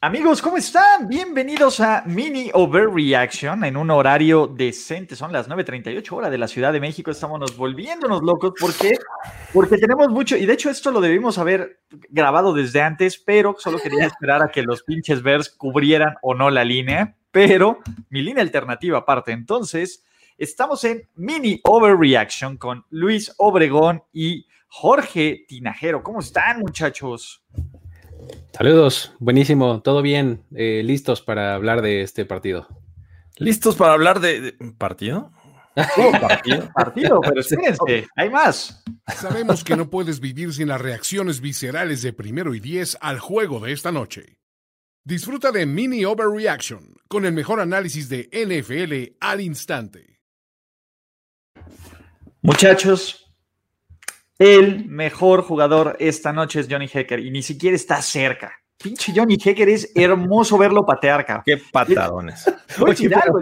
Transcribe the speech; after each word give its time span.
Amigos, 0.00 0.40
¿cómo 0.40 0.58
están? 0.58 1.08
Bienvenidos 1.08 1.80
a 1.80 2.04
Mini 2.06 2.52
Overreaction 2.54 3.64
en 3.64 3.76
un 3.76 3.90
horario 3.90 4.46
decente. 4.46 5.16
Son 5.16 5.32
las 5.32 5.48
9.38 5.48 6.12
horas 6.12 6.30
de 6.30 6.38
la 6.38 6.46
Ciudad 6.46 6.72
de 6.72 6.78
México. 6.78 7.10
Estamos 7.10 7.56
volviéndonos 7.56 8.22
locos. 8.22 8.52
¿Por 8.60 8.72
qué? 8.76 8.96
Porque 9.52 9.76
tenemos 9.76 10.08
mucho, 10.10 10.36
y 10.36 10.46
de 10.46 10.52
hecho 10.52 10.70
esto 10.70 10.92
lo 10.92 11.00
debimos 11.00 11.36
haber 11.38 11.80
grabado 12.10 12.54
desde 12.54 12.80
antes, 12.80 13.18
pero 13.18 13.56
solo 13.58 13.78
quería 13.78 14.06
esperar 14.06 14.40
a 14.40 14.52
que 14.52 14.62
los 14.62 14.84
pinches 14.84 15.20
Bears 15.20 15.50
cubrieran 15.50 16.14
o 16.22 16.32
no 16.32 16.48
la 16.48 16.62
línea. 16.62 17.16
Pero 17.32 17.80
mi 18.08 18.22
línea 18.22 18.44
alternativa 18.44 18.98
aparte. 18.98 19.32
Entonces, 19.32 20.04
estamos 20.36 20.84
en 20.84 21.08
Mini 21.16 21.60
Overreaction 21.64 22.56
con 22.56 22.84
Luis 22.90 23.34
Obregón 23.38 24.04
y 24.12 24.46
Jorge 24.68 25.44
Tinajero. 25.48 26.04
¿Cómo 26.04 26.20
están, 26.20 26.60
muchachos? 26.60 27.42
Saludos, 28.52 29.12
buenísimo, 29.18 29.82
todo 29.82 30.02
bien, 30.02 30.42
eh, 30.54 30.82
listos 30.84 31.22
para 31.22 31.54
hablar 31.54 31.82
de 31.82 32.02
este 32.02 32.24
partido. 32.24 32.66
¿Listos 33.36 33.76
para 33.76 33.92
hablar 33.92 34.20
de, 34.20 34.56
partido? 34.76 35.30
Oh, 35.96 36.10
partido, 36.20 36.68
partido, 36.74 37.20
pero 37.20 37.40
espérense, 37.40 38.08
hay 38.16 38.30
más. 38.30 38.82
Sabemos 39.14 39.62
que 39.62 39.76
no 39.76 39.88
puedes 39.90 40.18
vivir 40.18 40.52
sin 40.52 40.68
las 40.68 40.80
reacciones 40.80 41.40
viscerales 41.40 42.02
de 42.02 42.12
primero 42.12 42.54
y 42.54 42.60
diez 42.60 42.98
al 43.00 43.20
juego 43.20 43.60
de 43.60 43.72
esta 43.72 43.92
noche. 43.92 44.40
Disfruta 45.04 45.52
de 45.52 45.64
Mini 45.64 46.04
Overreaction 46.04 46.96
con 47.08 47.24
el 47.24 47.32
mejor 47.32 47.60
análisis 47.60 48.08
de 48.08 48.28
NFL 48.32 49.16
al 49.20 49.40
instante. 49.40 50.20
Muchachos, 52.42 53.27
el 54.38 54.88
mejor 54.88 55.42
jugador 55.42 55.96
esta 55.98 56.32
noche 56.32 56.60
es 56.60 56.68
Johnny 56.70 56.88
Hecker 56.92 57.20
y 57.20 57.30
ni 57.30 57.42
siquiera 57.42 57.74
está 57.74 58.00
cerca. 58.02 58.52
Pinche 58.80 59.12
Johnny 59.14 59.36
Hecker 59.44 59.68
es 59.68 59.90
hermoso 59.96 60.56
verlo 60.56 60.86
patear, 60.86 61.26
cabrón. 61.26 61.42
Qué 61.44 61.60
patadones. 61.72 62.46
el 62.86 62.94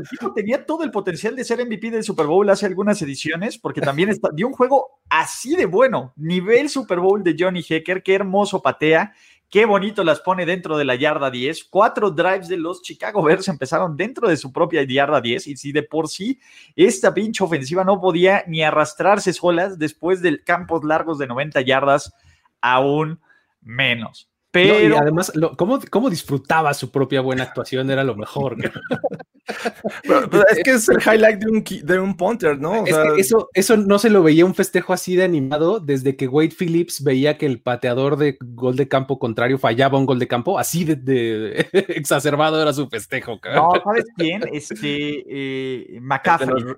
tipo 0.08 0.32
tenía 0.32 0.64
todo 0.64 0.82
el 0.82 0.90
potencial 0.90 1.36
de 1.36 1.44
ser 1.44 1.62
MVP 1.62 1.90
del 1.90 2.02
Super 2.02 2.24
Bowl 2.24 2.48
hace 2.48 2.64
algunas 2.64 3.02
ediciones, 3.02 3.58
porque 3.58 3.82
también 3.82 4.08
está, 4.08 4.30
dio 4.32 4.46
un 4.46 4.54
juego 4.54 5.02
así 5.10 5.54
de 5.54 5.66
bueno, 5.66 6.14
nivel 6.16 6.70
Super 6.70 7.00
Bowl 7.00 7.22
de 7.22 7.36
Johnny 7.38 7.62
Hecker, 7.68 8.02
qué 8.02 8.14
hermoso 8.14 8.62
patea. 8.62 9.12
Qué 9.48 9.64
bonito 9.64 10.02
las 10.02 10.20
pone 10.20 10.44
dentro 10.44 10.76
de 10.76 10.84
la 10.84 10.96
yarda 10.96 11.30
10. 11.30 11.64
Cuatro 11.70 12.10
drives 12.10 12.48
de 12.48 12.56
los 12.56 12.82
Chicago 12.82 13.22
Bears 13.22 13.46
empezaron 13.48 13.96
dentro 13.96 14.28
de 14.28 14.36
su 14.36 14.52
propia 14.52 14.82
yarda 14.82 15.20
10. 15.20 15.46
Y 15.46 15.56
si 15.56 15.72
de 15.72 15.84
por 15.84 16.08
sí 16.08 16.40
esta 16.74 17.14
pinche 17.14 17.44
ofensiva 17.44 17.84
no 17.84 18.00
podía 18.00 18.44
ni 18.48 18.62
arrastrarse 18.62 19.32
solas 19.32 19.78
después 19.78 20.20
de 20.20 20.42
campos 20.42 20.82
largos 20.84 21.18
de 21.18 21.28
90 21.28 21.60
yardas, 21.60 22.12
aún 22.60 23.20
menos. 23.60 24.28
Pero... 24.50 24.80
y 24.80 24.92
además, 24.92 25.32
¿cómo, 25.56 26.10
disfrutaba 26.10 26.72
su 26.72 26.90
propia 26.90 27.20
buena 27.20 27.42
actuación? 27.42 27.90
Era 27.90 28.04
lo 28.04 28.16
mejor. 28.16 28.56
es 30.50 30.64
que 30.64 30.70
es 30.70 30.88
el 30.88 30.96
highlight 30.96 31.38
de 31.40 31.50
un, 31.50 31.64
de 31.86 31.98
un 31.98 32.16
punter, 32.16 32.58
¿no? 32.58 32.86
eso, 32.86 33.50
eso 33.52 33.76
no 33.76 33.98
se 33.98 34.08
lo 34.08 34.22
veía 34.22 34.46
un 34.46 34.54
festejo 34.54 34.94
así 34.94 35.14
de 35.14 35.24
animado 35.24 35.78
desde 35.78 36.16
que 36.16 36.26
Wade 36.26 36.54
Phillips 36.58 37.04
veía 37.04 37.36
que 37.36 37.44
el 37.44 37.60
pateador 37.60 38.16
de 38.16 38.38
gol 38.56 38.74
de 38.74 38.88
campo 38.88 39.18
contrario 39.18 39.58
fallaba 39.58 39.98
un 39.98 40.06
gol 40.06 40.18
de 40.18 40.26
campo. 40.26 40.58
Así 40.58 40.84
de, 40.84 41.68
exacerbado 41.72 42.60
era 42.60 42.72
su 42.72 42.88
festejo. 42.88 43.38
No, 43.54 43.72
¿sabes 43.84 44.06
quién? 44.16 44.42
Este, 44.52 45.24
eh, 45.28 46.00
McCaffrey. 46.00 46.76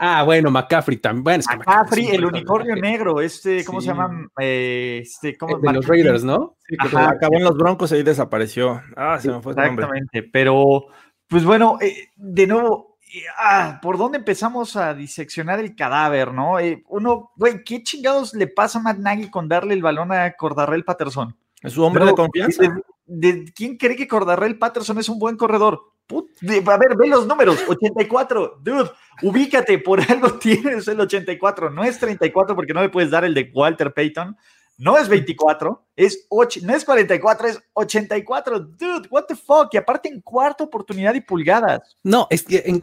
Ah, 0.00 0.22
bueno, 0.24 0.50
McCaffrey 0.50 0.98
también. 0.98 1.40
McCaffrey, 1.46 2.08
el 2.08 2.24
unicornio 2.24 2.74
negro, 2.76 3.20
este, 3.20 3.64
¿cómo 3.64 3.80
se 3.80 3.88
llama? 3.88 4.28
Eh, 4.40 5.00
este, 5.02 5.36
¿cómo? 5.36 5.58
De 5.58 5.72
los 5.72 5.86
Raiders, 5.86 6.24
¿no? 6.24 6.56
Sí, 6.66 6.76
que 6.76 6.96
acabó 6.96 7.36
en 7.36 7.44
los 7.44 7.56
Broncos 7.56 7.92
y 7.92 7.96
ahí 7.96 8.02
desapareció. 8.02 8.82
Ah, 8.96 9.18
se 9.20 9.30
me 9.30 9.40
fue 9.40 9.52
Exactamente, 9.52 10.22
pero, 10.24 10.86
pues 11.28 11.44
bueno, 11.44 11.78
eh, 11.80 12.08
de 12.16 12.46
nuevo, 12.46 12.95
ah, 13.38 13.78
¿por 13.82 13.98
dónde 13.98 14.18
empezamos 14.18 14.76
a 14.76 14.94
diseccionar 14.94 15.60
el 15.60 15.74
cadáver, 15.74 16.32
no? 16.32 16.56
uno, 16.88 17.32
güey, 17.36 17.62
¿qué 17.64 17.82
chingados 17.82 18.34
le 18.34 18.46
pasa 18.46 18.78
a 18.78 18.82
Matt 18.82 18.98
Nagy 18.98 19.30
con 19.30 19.48
darle 19.48 19.74
el 19.74 19.82
balón 19.82 20.12
a 20.12 20.32
Cordarrell 20.32 20.84
Patterson? 20.84 21.36
Es 21.62 21.72
su 21.72 21.82
hombre 21.82 22.04
de 22.04 22.12
confianza. 22.12 22.62
de, 23.06 23.44
¿Quién 23.54 23.76
cree 23.76 23.96
que 23.96 24.08
Cordarrell 24.08 24.58
Patterson 24.58 24.98
es 24.98 25.08
un 25.08 25.18
buen 25.18 25.36
corredor? 25.36 25.80
a 26.08 26.78
ver, 26.78 26.96
ve 26.96 27.08
los 27.08 27.26
números, 27.26 27.58
84, 27.66 28.60
dude, 28.62 28.90
ubícate, 29.22 29.78
por 29.78 30.00
algo 30.00 30.34
tienes 30.38 30.86
el 30.86 31.00
84, 31.00 31.70
no 31.70 31.82
es 31.82 31.98
34 31.98 32.54
porque 32.54 32.72
no 32.72 32.80
me 32.80 32.88
puedes 32.88 33.10
dar 33.10 33.24
el 33.24 33.34
de 33.34 33.50
Walter 33.52 33.92
Payton, 33.92 34.36
no 34.78 34.98
es 34.98 35.08
24, 35.08 35.86
es 35.96 36.26
8, 36.28 36.60
no 36.64 36.74
es 36.74 36.84
44, 36.84 37.48
es 37.48 37.62
84, 37.72 38.60
dude, 38.60 39.08
what 39.10 39.24
the 39.24 39.34
fuck, 39.34 39.72
y 39.72 39.76
aparte 39.76 40.08
en 40.08 40.20
cuarta 40.20 40.64
oportunidad 40.64 41.14
y 41.14 41.20
pulgadas. 41.20 41.96
No, 42.02 42.26
es 42.30 42.42
que 42.42 42.62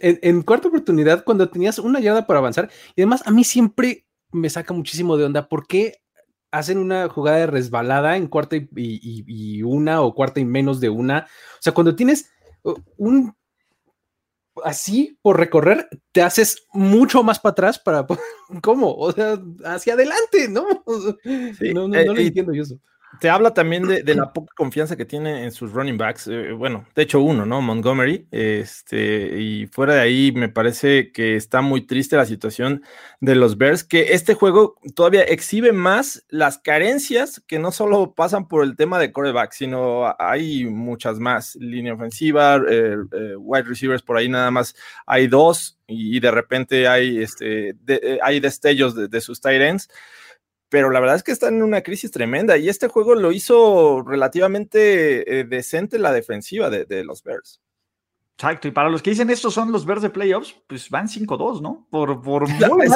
en, 0.00 0.42
cuarta 0.42 0.68
oportunidad, 0.68 1.24
cuando 1.24 1.48
tenías 1.48 1.78
una 1.78 2.00
yarda 2.00 2.26
para 2.26 2.38
avanzar, 2.38 2.70
y 2.94 3.02
además 3.02 3.22
a 3.26 3.30
mí 3.30 3.44
siempre 3.44 4.06
me 4.30 4.50
saca 4.50 4.74
muchísimo 4.74 5.16
de 5.16 5.24
onda, 5.24 5.48
¿por 5.48 5.66
qué 5.66 6.02
hacen 6.50 6.78
una 6.78 7.08
jugada 7.08 7.38
de 7.38 7.46
resbalada 7.46 8.16
en 8.16 8.28
cuarta 8.28 8.56
y, 8.56 9.62
una 9.62 10.00
o 10.02 10.14
cuarta 10.14 10.40
y 10.40 10.44
menos 10.44 10.80
de 10.80 10.88
una. 10.88 11.26
O 11.54 11.62
sea, 11.62 11.74
cuando 11.74 11.96
tienes 11.96 12.30
un 12.96 13.34
así 14.64 15.18
por 15.22 15.38
recorrer, 15.38 15.88
te 16.12 16.22
haces 16.22 16.66
mucho 16.72 17.22
más 17.22 17.38
para 17.38 17.52
atrás 17.52 17.78
para 17.78 18.06
¿cómo? 18.62 18.94
O 18.94 19.12
sea, 19.12 19.38
hacia 19.64 19.94
adelante, 19.94 20.48
¿no? 20.48 20.66
no, 21.74 21.88
no, 21.88 22.04
no 22.04 22.14
lo 22.14 22.20
entiendo 22.20 22.52
yo 22.52 22.62
eso 22.62 22.78
te 23.20 23.30
habla 23.30 23.54
también 23.54 23.86
de, 23.86 24.14
la 24.14 24.32
poca 24.32 24.52
confianza 24.56 24.96
que 24.96 25.04
tiene 25.04 25.44
en 25.44 25.52
sus 25.52 25.72
running 25.72 25.98
backs. 25.98 26.26
Eh, 26.26 26.52
bueno, 26.52 26.86
de 26.94 27.02
hecho 27.02 27.20
uno, 27.20 27.46
¿no? 27.46 27.60
Montgomery. 27.60 28.26
Este, 28.30 29.40
y 29.40 29.66
fuera 29.66 29.94
de 29.94 30.00
ahí 30.00 30.32
me 30.32 30.48
parece 30.48 31.12
que 31.12 31.36
está 31.36 31.60
muy 31.60 31.86
triste 31.86 32.16
la 32.16 32.26
situación 32.26 32.82
de 33.20 33.34
los 33.34 33.58
Bears, 33.58 33.84
que 33.84 34.14
este 34.14 34.34
juego 34.34 34.76
todavía 34.94 35.22
exhibe 35.22 35.72
más 35.72 36.24
las 36.28 36.58
carencias 36.58 37.42
que 37.46 37.58
no 37.58 37.72
solo 37.72 38.14
pasan 38.14 38.48
por 38.48 38.64
el 38.64 38.76
tema 38.76 38.98
de 38.98 39.12
coreback, 39.12 39.52
sino 39.52 40.14
hay 40.18 40.64
muchas 40.64 41.18
más. 41.18 41.56
Línea 41.56 41.94
ofensiva, 41.94 42.56
eh, 42.68 42.96
eh, 43.12 43.36
wide 43.36 43.64
receivers 43.64 44.02
por 44.02 44.16
ahí 44.16 44.28
nada 44.28 44.50
más 44.50 44.74
hay 45.06 45.26
dos 45.26 45.78
y, 45.86 46.18
de 46.20 46.30
repente 46.30 46.88
hay, 46.88 47.22
este, 47.22 47.74
hay 48.22 48.40
destellos 48.40 48.94
de, 48.94 49.08
de 49.08 49.20
sus 49.20 49.40
tight 49.40 49.62
ends 49.62 49.88
pero 50.68 50.90
la 50.90 51.00
verdad 51.00 51.16
es 51.16 51.22
que 51.22 51.32
están 51.32 51.56
en 51.56 51.62
una 51.62 51.82
crisis 51.82 52.10
tremenda 52.10 52.56
y 52.56 52.68
este 52.68 52.88
juego 52.88 53.14
lo 53.14 53.32
hizo 53.32 54.02
relativamente 54.02 55.40
eh, 55.40 55.44
decente 55.44 55.98
la 55.98 56.12
defensiva 56.12 56.70
de, 56.70 57.04
los 57.04 57.22
Bears. 57.22 57.60
Exacto, 58.36 58.68
y 58.68 58.70
para 58.70 58.90
los 58.90 59.00
que 59.00 59.10
dicen 59.10 59.30
estos 59.30 59.54
son 59.54 59.72
los 59.72 59.86
Bears 59.86 60.02
de 60.02 60.10
playoffs, 60.10 60.54
pues 60.66 60.90
van 60.90 61.08
5-2, 61.08 61.62
¿no? 61.62 61.86
Por, 61.90 62.20
por 62.20 62.48
muy 62.48 62.86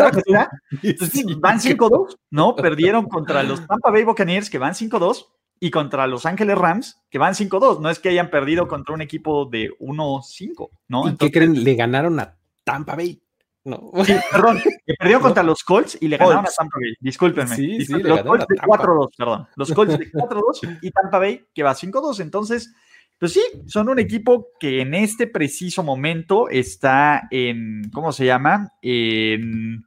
pues 0.99 1.25
van 1.39 1.59
5-2, 1.59 2.17
¿no? 2.31 2.55
Perdieron 2.57 3.07
contra 3.07 3.43
los 3.43 3.67
Tampa 3.67 3.91
Bay 3.91 4.05
Buccaneers, 4.05 4.51
que 4.51 4.59
van 4.59 4.75
5-2, 4.75 5.27
y 5.61 5.71
contra 5.71 6.07
los 6.07 6.27
Ángeles 6.27 6.59
Rams, 6.59 7.03
que 7.11 7.19
van 7.19 7.35
5-2. 7.35 7.81
No 7.81 7.91
es 7.91 7.99
que 7.99 8.09
hayan 8.09 8.31
perdido 8.31 8.67
contra 8.67 8.95
un 8.95 9.03
equipo 9.03 9.45
de 9.45 9.71
1-5, 9.79 10.71
¿no? 10.89 11.09
¿Y 11.09 11.17
qué 11.17 11.31
creen? 11.31 11.63
Le 11.63 11.75
ganaron 11.75 12.19
a 12.19 12.37
Tampa 12.65 12.97
Bay. 12.97 13.23
No. 13.65 13.91
perdón, 14.31 14.61
que 14.87 14.95
perdió 14.95 15.21
contra 15.21 15.43
los 15.43 15.63
Colts 15.63 15.99
y 16.01 16.09
le 16.09 16.17
ganaron 16.17 16.47
a 16.47 16.51
Tampa 16.57 16.79
Bay. 16.81 16.95
Discúlpenme. 17.01 17.57
Sí, 17.57 17.85
sí, 17.85 17.93
los 17.95 18.23
Colts 18.23 18.47
de 18.49 18.57
4-2, 18.57 19.09
perdón. 19.17 19.49
Los 19.57 19.73
Colts 19.73 19.99
de 19.99 20.11
4-2 20.11 20.79
y 20.83 20.91
Tampa 20.91 21.19
Bay 21.19 21.45
que 21.55 21.63
va 21.63 21.75
5-2. 21.75 22.21
Entonces, 22.21 22.73
pues 23.19 23.35
sí, 23.35 23.43
son 23.67 23.91
un 23.91 23.99
equipo 23.99 24.49
que 24.59 24.81
en 24.81 24.95
este 24.95 25.27
preciso 25.27 25.83
momento 25.83 26.49
está 26.49 27.29
en, 27.31 27.91
¿cómo 27.93 28.13
se 28.13 28.25
llama? 28.25 28.73
En 28.81 29.85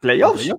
playoffs. 0.00 0.50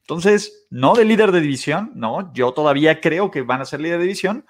Entonces, 0.00 0.66
no 0.70 0.94
de 0.94 1.04
líder 1.04 1.30
de 1.30 1.40
división, 1.40 1.92
no, 1.94 2.32
yo 2.34 2.52
todavía 2.52 3.00
creo 3.00 3.30
que 3.30 3.42
van 3.42 3.60
a 3.60 3.64
ser 3.64 3.80
líder 3.80 3.98
de 3.98 4.04
división. 4.04 4.44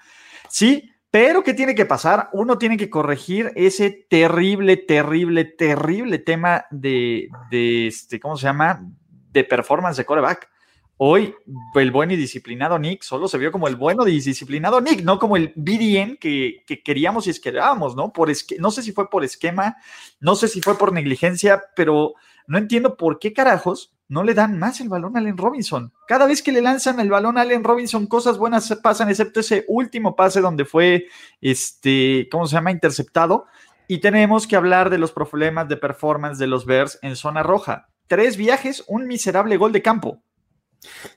Sí, 0.49 0.89
pero, 1.13 1.43
¿qué 1.43 1.53
tiene 1.53 1.75
que 1.75 1.85
pasar? 1.85 2.31
Uno 2.33 2.57
tiene 2.57 2.75
que 2.75 2.89
corregir 2.89 3.51
ese 3.53 3.91
terrible, 4.09 4.77
terrible, 4.77 5.45
terrible 5.45 6.17
tema 6.17 6.65
de, 6.71 7.29
este, 7.51 8.19
¿cómo 8.19 8.35
se 8.35 8.47
llama? 8.47 8.83
De 9.31 9.43
performance 9.43 9.97
de 9.97 10.05
coreback. 10.05 10.49
Hoy, 10.97 11.35
el 11.75 11.91
buen 11.91 12.09
y 12.09 12.15
disciplinado 12.15 12.79
Nick 12.79 13.03
solo 13.03 13.27
se 13.27 13.37
vio 13.37 13.51
como 13.51 13.67
el 13.67 13.75
bueno 13.75 14.07
y 14.07 14.19
disciplinado 14.19 14.81
Nick, 14.81 15.03
no 15.03 15.19
como 15.19 15.37
el 15.37 15.53
BDN 15.55 16.17
que, 16.17 16.63
queríamos 16.83 17.27
y 17.27 17.29
esperábamos, 17.29 17.95
¿no? 17.95 18.11
Por 18.11 18.31
no 18.57 18.71
sé 18.71 18.81
si 18.81 18.91
fue 18.91 19.07
por 19.07 19.23
esquema, 19.23 19.75
no 20.19 20.33
sé 20.33 20.47
si 20.47 20.61
fue 20.61 20.79
por 20.79 20.93
negligencia, 20.93 21.61
pero 21.75 22.15
no 22.47 22.57
entiendo 22.57 22.97
por 22.97 23.19
qué 23.19 23.33
carajos 23.33 23.93
no 24.13 24.23
le 24.23 24.35
dan 24.35 24.59
más 24.59 24.79
el 24.79 24.89
balón 24.89 25.17
a 25.17 25.19
Allen 25.19 25.37
Robinson. 25.37 25.91
Cada 26.07 26.27
vez 26.27 26.43
que 26.43 26.51
le 26.51 26.61
lanzan 26.61 26.99
el 26.99 27.09
balón 27.09 27.37
a 27.37 27.41
Allen 27.41 27.63
Robinson, 27.63 28.05
cosas 28.05 28.37
buenas 28.37 28.71
pasan, 28.83 29.09
excepto 29.09 29.39
ese 29.39 29.65
último 29.67 30.15
pase 30.15 30.39
donde 30.39 30.65
fue, 30.65 31.07
este, 31.41 32.27
¿cómo 32.31 32.45
se 32.45 32.55
llama?, 32.55 32.71
interceptado. 32.71 33.47
Y 33.87 33.97
tenemos 33.97 34.45
que 34.45 34.55
hablar 34.55 34.91
de 34.91 34.99
los 34.99 35.11
problemas 35.11 35.67
de 35.67 35.77
performance 35.77 36.37
de 36.37 36.45
los 36.45 36.67
Bears 36.67 36.99
en 37.01 37.15
zona 37.15 37.41
roja. 37.41 37.89
Tres 38.05 38.37
viajes, 38.37 38.83
un 38.87 39.07
miserable 39.07 39.57
gol 39.57 39.71
de 39.71 39.81
campo. 39.81 40.21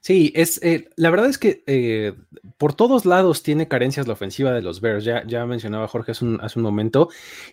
Sí, 0.00 0.32
es 0.34 0.62
eh, 0.62 0.88
la 0.96 1.10
verdad 1.10 1.28
es 1.28 1.38
que 1.38 1.64
eh, 1.66 2.14
por 2.56 2.74
todos 2.74 3.04
lados 3.04 3.42
tiene 3.42 3.68
carencias 3.68 4.06
la 4.06 4.14
ofensiva 4.14 4.52
de 4.52 4.62
los 4.62 4.80
Bears. 4.80 5.04
Ya, 5.04 5.22
ya 5.26 5.44
mencionaba 5.44 5.88
Jorge 5.88 6.12
hace 6.12 6.24
un, 6.24 6.62
momento. 6.62 7.10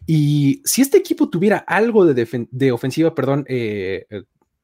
Y 0.08 0.62
si 0.64 0.82
este 0.82 0.98
equipo 0.98 1.30
tuviera 1.30 1.58
algo 1.58 2.06
de, 2.06 2.48
de 2.50 2.72
ofensiva, 2.72 3.14
perdón, 3.14 3.46
eh, 3.50 4.06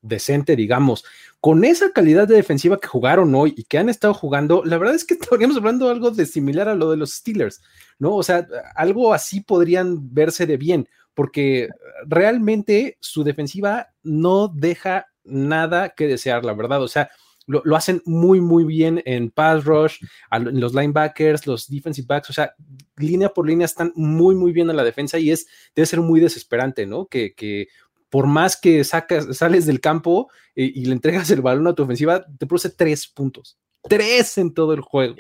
decente, 0.01 0.55
digamos, 0.55 1.03
con 1.39 1.63
esa 1.63 1.91
calidad 1.91 2.27
de 2.27 2.35
defensiva 2.35 2.79
que 2.79 2.87
jugaron 2.87 3.33
hoy 3.33 3.53
y 3.55 3.63
que 3.63 3.77
han 3.77 3.89
estado 3.89 4.13
jugando, 4.13 4.63
la 4.65 4.77
verdad 4.77 4.95
es 4.95 5.05
que 5.05 5.13
estaríamos 5.19 5.57
hablando 5.57 5.89
algo 5.89 6.11
de 6.11 6.25
similar 6.25 6.67
a 6.67 6.75
lo 6.75 6.91
de 6.91 6.97
los 6.97 7.13
Steelers, 7.13 7.61
¿no? 7.97 8.15
O 8.15 8.23
sea, 8.23 8.47
algo 8.75 9.13
así 9.13 9.41
podrían 9.41 10.13
verse 10.13 10.45
de 10.45 10.57
bien, 10.57 10.87
porque 11.13 11.69
realmente 12.05 12.97
su 12.99 13.23
defensiva 13.23 13.87
no 14.03 14.47
deja 14.47 15.07
nada 15.23 15.89
que 15.89 16.07
desear, 16.07 16.45
la 16.45 16.53
verdad. 16.53 16.81
O 16.81 16.87
sea, 16.87 17.09
lo, 17.45 17.75
hacen 17.75 18.01
muy, 18.05 18.41
muy 18.41 18.63
bien 18.63 19.01
en 19.05 19.31
pass 19.31 19.65
rush, 19.65 19.97
en 20.31 20.59
los 20.59 20.75
linebackers, 20.75 21.47
los 21.47 21.67
defensive 21.67 22.05
backs, 22.07 22.29
o 22.29 22.33
sea, 22.33 22.53
línea 22.97 23.29
por 23.29 23.47
línea 23.47 23.65
están 23.65 23.91
muy, 23.95 24.35
muy 24.35 24.51
bien 24.51 24.69
en 24.69 24.75
la 24.75 24.83
defensa 24.83 25.17
y 25.17 25.31
es, 25.31 25.47
debe 25.75 25.87
ser 25.87 26.01
muy 26.01 26.19
desesperante, 26.19 26.85
¿no? 26.85 27.07
Que 27.07 27.33
por 28.09 28.27
más 28.27 28.57
que 28.57 28.83
sacas, 28.83 29.37
sales 29.37 29.65
del 29.65 29.81
campo 29.81 30.29
y, 30.55 30.81
y, 30.81 30.85
le 30.85 30.93
entregas 30.93 31.29
el 31.31 31.41
balón 31.41 31.67
a 31.67 31.75
tu 31.75 31.83
ofensiva, 31.83 32.25
te 32.37 32.45
produce 32.45 32.69
tres 32.69 33.07
puntos 33.07 33.57
tres 33.87 34.37
en 34.37 34.53
todo 34.53 34.73
el 34.73 34.81
juego. 34.81 35.15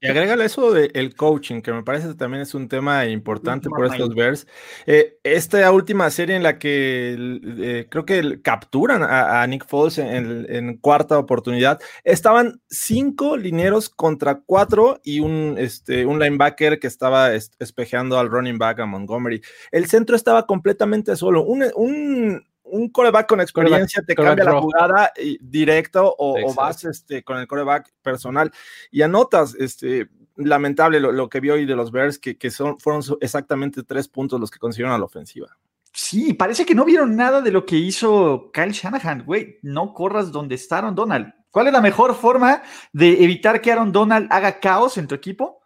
Y 0.00 0.08
agrégale 0.08 0.44
eso 0.44 0.72
del 0.72 1.14
coaching, 1.14 1.60
que 1.60 1.72
me 1.72 1.82
parece 1.82 2.08
que 2.08 2.14
también 2.14 2.42
es 2.42 2.54
un 2.54 2.68
tema 2.68 3.06
importante 3.06 3.68
por 3.68 3.86
estos 3.86 4.14
Bears. 4.14 4.46
Eh, 4.86 5.18
esta 5.22 5.70
última 5.70 6.10
serie 6.10 6.34
en 6.34 6.42
la 6.42 6.58
que 6.58 7.16
eh, 7.58 7.86
creo 7.88 8.04
que 8.04 8.42
capturan 8.42 9.02
a, 9.02 9.46
Nick 9.46 9.66
Foles 9.66 9.98
en, 9.98 10.78
cuarta 10.78 11.18
oportunidad, 11.18 11.80
estaban 12.04 12.60
cinco 12.68 13.36
lineros 13.36 13.88
contra 13.88 14.40
cuatro 14.44 15.00
y 15.04 15.20
un, 15.20 15.56
este, 15.58 16.06
un 16.06 16.18
linebacker 16.18 16.78
que 16.78 16.86
estaba 16.86 17.32
espejeando 17.34 18.18
al 18.18 18.30
running 18.30 18.58
back 18.58 18.80
a 18.80 18.86
Montgomery. 18.86 19.40
El 19.70 19.86
centro 19.86 20.16
estaba 20.16 20.46
completamente 20.46 21.14
solo. 21.16 21.44
un, 21.44 21.64
un 21.74 22.42
un 22.72 22.88
coreback 22.88 23.28
con 23.28 23.40
experiencia 23.40 24.02
te 24.02 24.14
cambia 24.14 24.44
la 24.44 24.60
jugada 24.60 25.12
directo 25.40 26.14
o, 26.18 26.54
vas 26.54 26.84
este, 26.84 27.22
con 27.22 27.38
el 27.38 27.46
coreback 27.46 27.92
personal 28.02 28.50
y 28.90 29.02
anotas, 29.02 29.54
este, 29.54 30.08
lamentable 30.36 30.98
lo, 30.98 31.28
que 31.28 31.40
vio 31.40 31.54
hoy 31.54 31.66
de 31.66 31.76
los 31.76 31.92
Bears, 31.92 32.18
que, 32.18 32.38
que 32.38 32.50
son, 32.50 32.78
fueron 32.78 33.02
exactamente 33.20 33.82
tres 33.82 34.08
puntos 34.08 34.40
los 34.40 34.50
que 34.50 34.58
consiguieron 34.58 34.94
a 34.94 34.98
la 34.98 35.04
ofensiva. 35.04 35.48
Sí, 35.92 36.32
parece 36.32 36.64
que 36.64 36.74
no 36.74 36.86
vieron 36.86 37.14
nada 37.14 37.42
de 37.42 37.50
lo 37.50 37.66
que 37.66 37.76
hizo 37.76 38.50
Kyle 38.52 38.72
Shanahan, 38.72 39.24
güey. 39.26 39.58
No 39.60 39.92
corras 39.92 40.32
donde 40.32 40.54
está 40.54 40.78
Aaron 40.78 40.94
Donald. 40.94 41.34
¿Cuál 41.50 41.66
es 41.66 41.72
la 41.74 41.82
mejor 41.82 42.14
forma 42.14 42.62
de 42.94 43.22
evitar 43.22 43.60
que 43.60 43.70
Aaron 43.70 43.92
Donald 43.92 44.28
haga 44.30 44.58
caos 44.58 44.96
en 44.96 45.06
tu 45.06 45.14
equipo? 45.14 45.60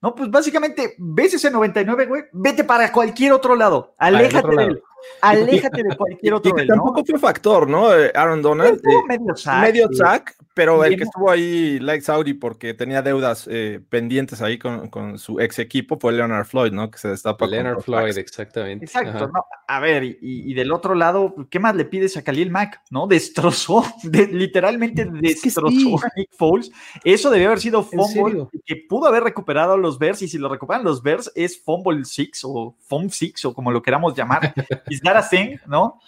No, 0.00 0.14
pues 0.14 0.30
básicamente, 0.30 0.94
ves 0.98 1.34
ese 1.34 1.50
99, 1.50 2.06
güey, 2.06 2.22
vete 2.32 2.62
para 2.62 2.92
cualquier 2.92 3.32
otro 3.32 3.56
lado. 3.56 3.96
Aléjate 3.98 4.56
de 4.56 4.64
él. 4.64 4.82
Aléjate 5.20 5.82
de 5.82 5.96
cualquier 5.96 6.34
otro. 6.34 6.52
Y 6.62 6.66
tampoco 6.66 7.04
fue 7.04 7.18
factor, 7.18 7.68
¿no? 7.68 7.94
Eh, 7.94 8.10
Aaron 8.14 8.42
Donald. 8.42 8.80
Eh, 8.84 8.96
medio 9.08 9.36
sack. 9.36 9.62
Medio 9.62 9.88
sack, 9.92 10.36
pero 10.54 10.84
el 10.84 10.96
que 10.96 11.04
estuvo 11.04 11.30
ahí, 11.30 11.78
like 11.78 12.04
Saudi, 12.04 12.34
porque 12.34 12.74
tenía 12.74 13.02
deudas 13.02 13.48
eh, 13.50 13.80
pendientes 13.88 14.42
ahí 14.42 14.58
con, 14.58 14.88
con, 14.88 15.18
su 15.18 15.40
ex 15.40 15.58
equipo, 15.58 15.98
fue 15.98 16.12
Leonard 16.12 16.46
Floyd, 16.46 16.72
¿no? 16.72 16.90
Que 16.90 16.98
se 16.98 17.08
destapa. 17.08 17.46
Leonard 17.46 17.80
Floyd, 17.82 18.16
exactamente. 18.18 18.84
Exacto, 18.84 19.28
¿no? 19.28 19.44
A 19.68 19.80
ver, 19.80 20.04
y, 20.04 20.18
y, 20.20 20.54
del 20.54 20.72
otro 20.72 20.94
lado, 20.94 21.34
¿qué 21.48 21.58
más 21.58 21.74
le 21.74 21.84
pides 21.84 22.16
a 22.16 22.22
Khalil 22.22 22.50
Mack? 22.50 22.82
¿No? 22.90 23.06
Destrozó, 23.06 23.84
literalmente 24.12 25.06
destrozó 25.10 25.96
a 26.04 26.10
Nick 26.16 26.30
Foles. 26.36 26.70
Eso 27.04 27.30
debió 27.30 27.48
haber 27.48 27.60
sido 27.60 27.82
fumble 27.82 28.46
que 28.66 28.76
pudo 28.88 29.06
haber 29.06 29.22
recuperado 29.22 29.76
los 29.76 29.98
Bears, 29.98 30.22
y 30.22 30.28
si 30.28 30.38
lo 30.38 30.48
recuperan 30.48 30.84
los 30.84 31.02
Bears, 31.02 31.32
es 31.34 31.62
fumble 31.62 32.04
six 32.04 32.42
o 32.44 32.76
fumble 32.80 33.10
six 33.10 33.44
o 33.44 33.54
como 33.54 33.70
lo 33.70 33.82
queramos 33.82 34.14
llamar. 34.14 34.52
Is 34.92 35.00
that 35.00 35.16
a 35.16 35.26
thing, 35.26 35.56
¿no? 35.66 36.00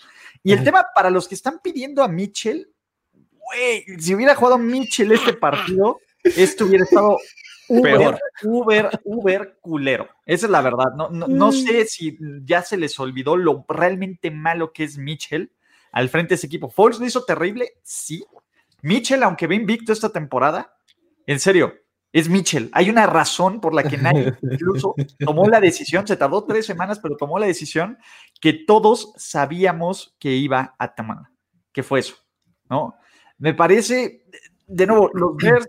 Y 0.42 0.52
el 0.52 0.62
tema 0.62 0.86
para 0.94 1.08
los 1.08 1.26
que 1.26 1.34
están 1.34 1.58
pidiendo 1.62 2.02
a 2.02 2.08
Mitchell, 2.08 2.70
güey, 3.12 3.84
si 3.98 4.14
hubiera 4.14 4.34
jugado 4.34 4.58
Mitchell 4.58 5.10
este 5.12 5.32
partido, 5.32 6.00
esto 6.22 6.66
hubiera 6.66 6.84
estado 6.84 7.16
Uber, 7.68 8.18
Uber, 8.42 9.00
Uber 9.04 9.58
culero. 9.62 10.08
Esa 10.26 10.46
es 10.46 10.52
la 10.52 10.60
verdad. 10.60 10.92
No, 10.94 11.08
no, 11.08 11.48
mm. 11.48 11.52
sé 11.52 11.86
si 11.86 12.18
ya 12.44 12.60
se 12.60 12.76
les 12.76 13.00
olvidó 13.00 13.38
lo 13.38 13.64
realmente 13.66 14.30
malo 14.30 14.70
que 14.72 14.84
es 14.84 14.98
Mitchell 14.98 15.50
al 15.92 16.10
frente 16.10 16.30
de 16.30 16.34
ese 16.34 16.46
equipo. 16.46 16.68
Foles 16.68 16.98
lo 16.98 17.06
hizo 17.06 17.24
terrible, 17.24 17.78
sí. 17.82 18.22
Mitchell, 18.82 19.22
aunque 19.22 19.46
ve 19.46 19.54
invicto 19.54 19.94
esta 19.94 20.10
temporada, 20.10 20.76
en 21.26 21.40
serio, 21.40 21.74
es 22.14 22.28
Mitchell. 22.28 22.70
Hay 22.72 22.88
una 22.88 23.06
razón 23.06 23.60
por 23.60 23.74
la 23.74 23.82
que 23.82 23.98
nadie 23.98 24.32
incluso 24.42 24.94
tomó 25.18 25.48
la 25.48 25.60
decisión, 25.60 26.06
se 26.06 26.16
tardó 26.16 26.44
tres 26.44 26.64
semanas, 26.64 27.00
pero 27.00 27.16
tomó 27.16 27.40
la 27.40 27.46
decisión 27.46 27.98
que 28.40 28.52
todos 28.52 29.12
sabíamos 29.16 30.14
que 30.20 30.30
iba 30.30 30.76
a 30.78 30.94
tomar, 30.94 31.24
que 31.72 31.82
fue 31.82 31.98
eso, 32.00 32.14
¿no? 32.70 32.94
Me 33.38 33.52
parece, 33.52 34.26
de 34.64 34.86
nuevo, 34.86 35.10
los 35.12 35.34
Bears, 35.42 35.68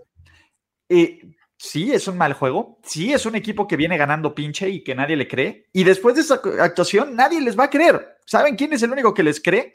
eh, 0.88 1.18
sí, 1.58 1.92
es 1.92 2.06
un 2.06 2.16
mal 2.16 2.32
juego, 2.34 2.78
sí, 2.84 3.12
es 3.12 3.26
un 3.26 3.34
equipo 3.34 3.66
que 3.66 3.76
viene 3.76 3.98
ganando 3.98 4.32
pinche 4.32 4.70
y 4.70 4.84
que 4.84 4.94
nadie 4.94 5.16
le 5.16 5.26
cree, 5.26 5.66
y 5.72 5.82
después 5.82 6.14
de 6.14 6.20
esa 6.20 6.40
actuación 6.60 7.16
nadie 7.16 7.40
les 7.40 7.58
va 7.58 7.64
a 7.64 7.70
creer. 7.70 8.18
¿Saben 8.24 8.54
quién 8.54 8.72
es 8.72 8.84
el 8.84 8.92
único 8.92 9.12
que 9.12 9.24
les 9.24 9.42
cree? 9.42 9.74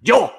Yo. 0.00 0.32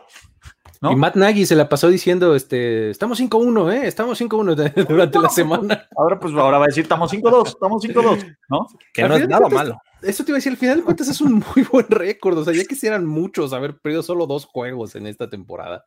Y 0.89 0.95
Matt 0.95 1.15
Nagy 1.15 1.45
se 1.45 1.55
la 1.55 1.69
pasó 1.69 1.89
diciendo, 1.89 2.35
este, 2.35 2.89
estamos 2.89 3.19
5-1, 3.21 3.73
¿eh? 3.73 3.87
Estamos 3.87 4.19
5-1 4.19 4.87
durante 4.87 5.19
la 5.19 5.29
semana. 5.29 5.87
Ahora 5.95 6.19
pues 6.19 6.33
ahora 6.33 6.57
va 6.57 6.65
a 6.65 6.67
decir, 6.67 6.83
estamos 6.83 7.13
5-2, 7.13 7.47
estamos 7.47 7.83
5-2, 7.83 8.37
¿no? 8.49 8.67
Que 8.93 9.07
no 9.07 9.15
es 9.15 9.27
nada 9.27 9.47
malo. 9.47 9.77
Eso 10.01 10.23
te 10.23 10.31
iba 10.31 10.37
a 10.37 10.39
decir, 10.39 10.53
al 10.53 10.57
final 10.57 10.77
de 10.77 10.83
cuentas 10.83 11.07
es 11.07 11.21
un 11.21 11.33
muy 11.55 11.63
buen 11.71 11.85
récord, 11.87 12.35
o 12.37 12.43
sea, 12.43 12.53
ya 12.53 12.65
quisieran 12.65 13.05
muchos 13.05 13.53
haber 13.53 13.77
perdido 13.77 14.01
solo 14.01 14.25
dos 14.25 14.45
juegos 14.45 14.95
en 14.95 15.05
esta 15.05 15.29
temporada. 15.29 15.83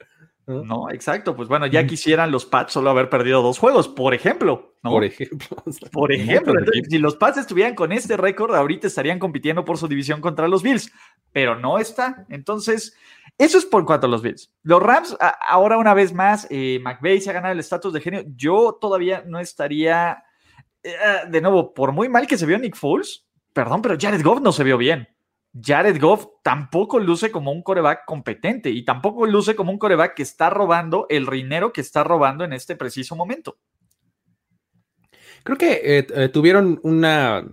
¿no? 0.46 0.90
exacto. 0.90 1.34
Pues 1.34 1.48
bueno, 1.48 1.66
ya 1.66 1.86
quisieran 1.86 2.30
los 2.30 2.44
Pats 2.44 2.72
solo 2.72 2.90
haber 2.90 3.08
perdido 3.08 3.42
dos 3.42 3.58
juegos, 3.58 3.88
por 3.88 4.14
ejemplo. 4.14 4.76
Por 4.82 5.04
ejemplo. 5.04 5.56
Por 5.90 6.12
ejemplo. 6.12 6.52
si 6.88 6.98
los 6.98 7.16
Pats 7.16 7.38
estuvieran 7.38 7.74
con 7.74 7.92
este 7.92 8.16
récord, 8.16 8.54
ahorita 8.54 8.86
estarían 8.86 9.18
compitiendo 9.18 9.64
por 9.64 9.78
su 9.78 9.88
división 9.88 10.20
contra 10.20 10.48
los 10.48 10.62
Bills, 10.62 10.92
pero 11.32 11.58
no 11.58 11.78
está. 11.78 12.26
Entonces, 12.28 12.94
eso 13.36 13.58
es 13.58 13.66
por 13.66 13.84
cuanto 13.84 14.06
a 14.06 14.10
los 14.10 14.22
Bills. 14.22 14.52
Los 14.62 14.82
Rams, 14.82 15.16
ahora 15.48 15.76
una 15.76 15.92
vez 15.92 16.12
más, 16.12 16.46
eh, 16.50 16.78
McVeigh 16.82 17.20
se 17.20 17.30
ha 17.30 17.34
ganado 17.34 17.52
el 17.52 17.60
estatus 17.60 17.92
de 17.92 18.00
genio. 18.00 18.24
Yo 18.36 18.78
todavía 18.80 19.24
no 19.26 19.40
estaría, 19.40 20.22
eh, 20.82 20.92
de 21.28 21.40
nuevo, 21.40 21.74
por 21.74 21.92
muy 21.92 22.08
mal 22.08 22.26
que 22.26 22.38
se 22.38 22.46
vio 22.46 22.58
Nick 22.58 22.76
Foles, 22.76 23.26
perdón, 23.52 23.82
pero 23.82 23.96
Jared 23.98 24.22
Goff 24.22 24.40
no 24.40 24.52
se 24.52 24.62
vio 24.62 24.78
bien. 24.78 25.08
Jared 25.60 26.00
Goff 26.00 26.26
tampoco 26.42 26.98
luce 26.98 27.30
como 27.30 27.52
un 27.52 27.62
coreback 27.62 28.04
competente 28.06 28.70
y 28.70 28.84
tampoco 28.84 29.26
luce 29.26 29.54
como 29.54 29.70
un 29.72 29.78
coreback 29.78 30.14
que 30.14 30.22
está 30.22 30.50
robando 30.50 31.06
el 31.08 31.26
dinero 31.26 31.72
que 31.72 31.80
está 31.80 32.02
robando 32.04 32.44
en 32.44 32.52
este 32.52 32.76
preciso 32.76 33.14
momento. 33.14 33.58
Creo 35.44 35.58
que 35.58 35.80
eh, 35.82 36.28
tuvieron 36.30 36.80
una 36.82 37.46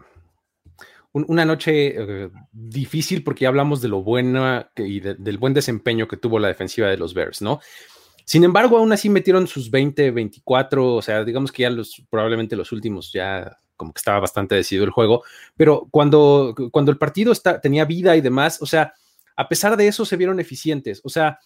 una 1.13 1.45
noche 1.45 1.95
eh, 1.97 2.29
difícil 2.51 3.23
porque 3.23 3.43
ya 3.43 3.49
hablamos 3.49 3.81
de 3.81 3.89
lo 3.89 4.01
bueno 4.01 4.65
y 4.77 4.99
del 5.01 5.37
buen 5.37 5.53
desempeño 5.53 6.07
que 6.07 6.17
tuvo 6.17 6.39
la 6.39 6.47
defensiva 6.47 6.87
de 6.87 6.97
los 6.97 7.13
Bears, 7.13 7.41
¿no? 7.41 7.59
Sin 8.25 8.43
embargo, 8.43 8.77
aún 8.77 8.93
así 8.93 9.09
metieron 9.09 9.47
sus 9.47 9.69
20, 9.69 10.11
24, 10.11 10.95
o 10.95 11.01
sea, 11.01 11.25
digamos 11.25 11.51
que 11.51 11.63
ya 11.63 11.69
los, 11.69 12.01
probablemente 12.09 12.55
los 12.55 12.71
últimos 12.71 13.11
ya 13.11 13.57
como 13.75 13.93
que 13.93 13.99
estaba 13.99 14.19
bastante 14.19 14.55
decidido 14.55 14.85
el 14.85 14.91
juego, 14.91 15.23
pero 15.57 15.87
cuando, 15.91 16.55
cuando 16.71 16.91
el 16.91 16.97
partido 16.97 17.31
está, 17.31 17.59
tenía 17.59 17.83
vida 17.83 18.15
y 18.15 18.21
demás, 18.21 18.61
o 18.61 18.65
sea, 18.65 18.93
a 19.35 19.49
pesar 19.49 19.75
de 19.75 19.87
eso 19.87 20.05
se 20.05 20.17
vieron 20.17 20.39
eficientes, 20.39 21.01
o 21.03 21.09
sea, 21.09 21.39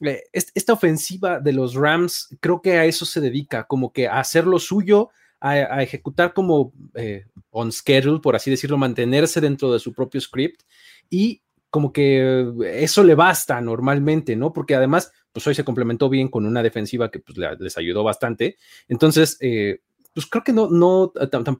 eh, 0.00 0.22
esta 0.32 0.72
ofensiva 0.72 1.38
de 1.38 1.52
los 1.52 1.74
Rams 1.74 2.34
creo 2.40 2.62
que 2.62 2.78
a 2.78 2.86
eso 2.86 3.04
se 3.04 3.20
dedica, 3.20 3.64
como 3.64 3.92
que 3.92 4.08
a 4.08 4.20
hacer 4.20 4.46
lo 4.46 4.58
suyo, 4.58 5.10
a, 5.38 5.82
ejecutar 5.82 6.32
como 6.32 6.72
eh, 6.94 7.26
on 7.52 7.70
schedule, 7.70 8.20
por 8.20 8.34
así 8.34 8.50
decirlo, 8.50 8.76
mantenerse 8.78 9.40
dentro 9.40 9.72
de 9.72 9.78
su 9.78 9.92
propio 9.92 10.20
script 10.20 10.62
y 11.08 11.42
como 11.70 11.92
que 11.92 12.52
eso 12.66 13.02
le 13.02 13.14
basta 13.14 13.60
normalmente, 13.60 14.36
¿no? 14.36 14.52
Porque 14.52 14.74
además, 14.74 15.12
pues 15.32 15.46
hoy 15.46 15.54
se 15.54 15.64
complementó 15.64 16.08
bien 16.10 16.28
con 16.28 16.44
una 16.44 16.62
defensiva 16.62 17.10
que 17.10 17.20
pues, 17.20 17.38
les 17.58 17.78
ayudó 17.78 18.04
bastante. 18.04 18.56
Entonces, 18.88 19.38
eh, 19.40 19.80
pues 20.12 20.26
creo 20.26 20.44
que 20.44 20.52
no, 20.52 20.68
no, 20.68 21.12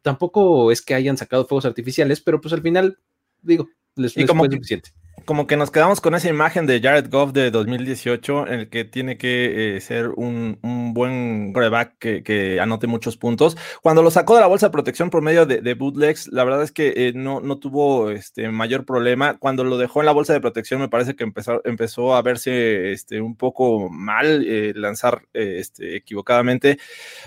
tampoco 0.03 0.71
es 0.71 0.83
que 0.83 0.95
hayan 0.95 1.17
sacado 1.17 1.47
fuegos 1.47 1.65
artificiales, 1.65 2.21
pero 2.21 2.41
pues 2.41 2.53
al 2.53 2.61
final, 2.61 2.99
digo, 3.41 3.69
les, 3.97 4.13
fue 4.13 4.27
suficiente 4.27 4.91
como 5.25 5.47
que 5.47 5.57
nos 5.57 5.71
quedamos 5.71 6.00
con 6.00 6.14
esa 6.14 6.28
imagen 6.28 6.66
de 6.66 6.81
Jared 6.81 7.09
Goff 7.11 7.33
de 7.33 7.50
2018, 7.50 8.49
en 8.49 8.61
el 8.61 8.69
que 8.69 8.85
tiene 8.85 9.19
que 9.19 9.76
eh, 9.76 9.81
ser 9.81 10.09
un, 10.09 10.59
buen 10.95 11.52
quarterback 11.52 11.99
que, 11.99 12.59
anote 12.61 12.87
muchos 12.87 13.16
puntos. 13.16 13.57
Cuando 13.83 14.02
lo 14.02 14.11
sacó 14.11 14.35
de 14.35 14.40
la 14.40 14.47
bolsa 14.47 14.66
de 14.66 14.73
protección 14.73 15.11
por 15.11 15.23
medio 15.23 15.47
de, 15.47 15.75
bootlegs, 15.75 16.28
la 16.28 16.45
verdad 16.45 16.62
es 16.62 16.73
que 16.73 16.92
eh, 16.97 17.12
no, 17.14 17.40
no 17.40 17.59
tuvo 17.59 18.11
este, 18.11 18.49
mayor 18.49 18.85
problema. 18.85 19.38
Cuando 19.38 19.64
lo 19.64 19.78
dejó 19.78 20.00
en 20.00 20.07
la 20.07 20.12
bolsa 20.12 20.33
de 20.33 20.40
protección, 20.40 20.81
me 20.81 20.88
parece 20.88 21.14
que 21.14 21.25
empezó, 21.25 21.61
empezó 21.64 22.14
a 22.14 22.23
verse 22.23 22.92
este, 22.92 23.21
un 23.21 23.37
poco 23.37 23.88
mal 23.90 24.45
eh, 24.47 24.73
lanzar 24.75 25.23
este, 25.33 25.97
equivocadamente. 25.97 26.78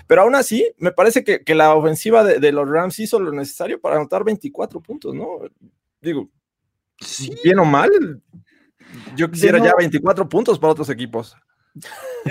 Pero 0.06 0.22
aún 0.22 0.34
así, 0.34 0.70
me 0.78 0.92
parece 0.92 1.24
que, 1.24 1.42
que 1.42 1.54
la 1.54 1.74
ofensiva 1.74 2.24
de, 2.24 2.38
de 2.38 2.52
los 2.52 2.68
Rams 2.68 2.98
hizo 2.98 3.18
lo 3.20 3.32
necesario 3.32 3.80
para 3.80 3.96
anotar 3.96 4.24
24 4.24 4.80
puntos, 4.80 5.14
¿no? 5.14 5.40
Digo, 6.00 6.28
bien 7.42 7.58
o 7.58 7.64
mal, 7.64 7.90
yo 9.16 9.30
quisiera 9.30 9.58
ya 9.58 9.74
24 9.76 10.28
puntos 10.28 10.58
para 10.58 10.72
otros 10.72 10.88
equipos. 10.90 11.36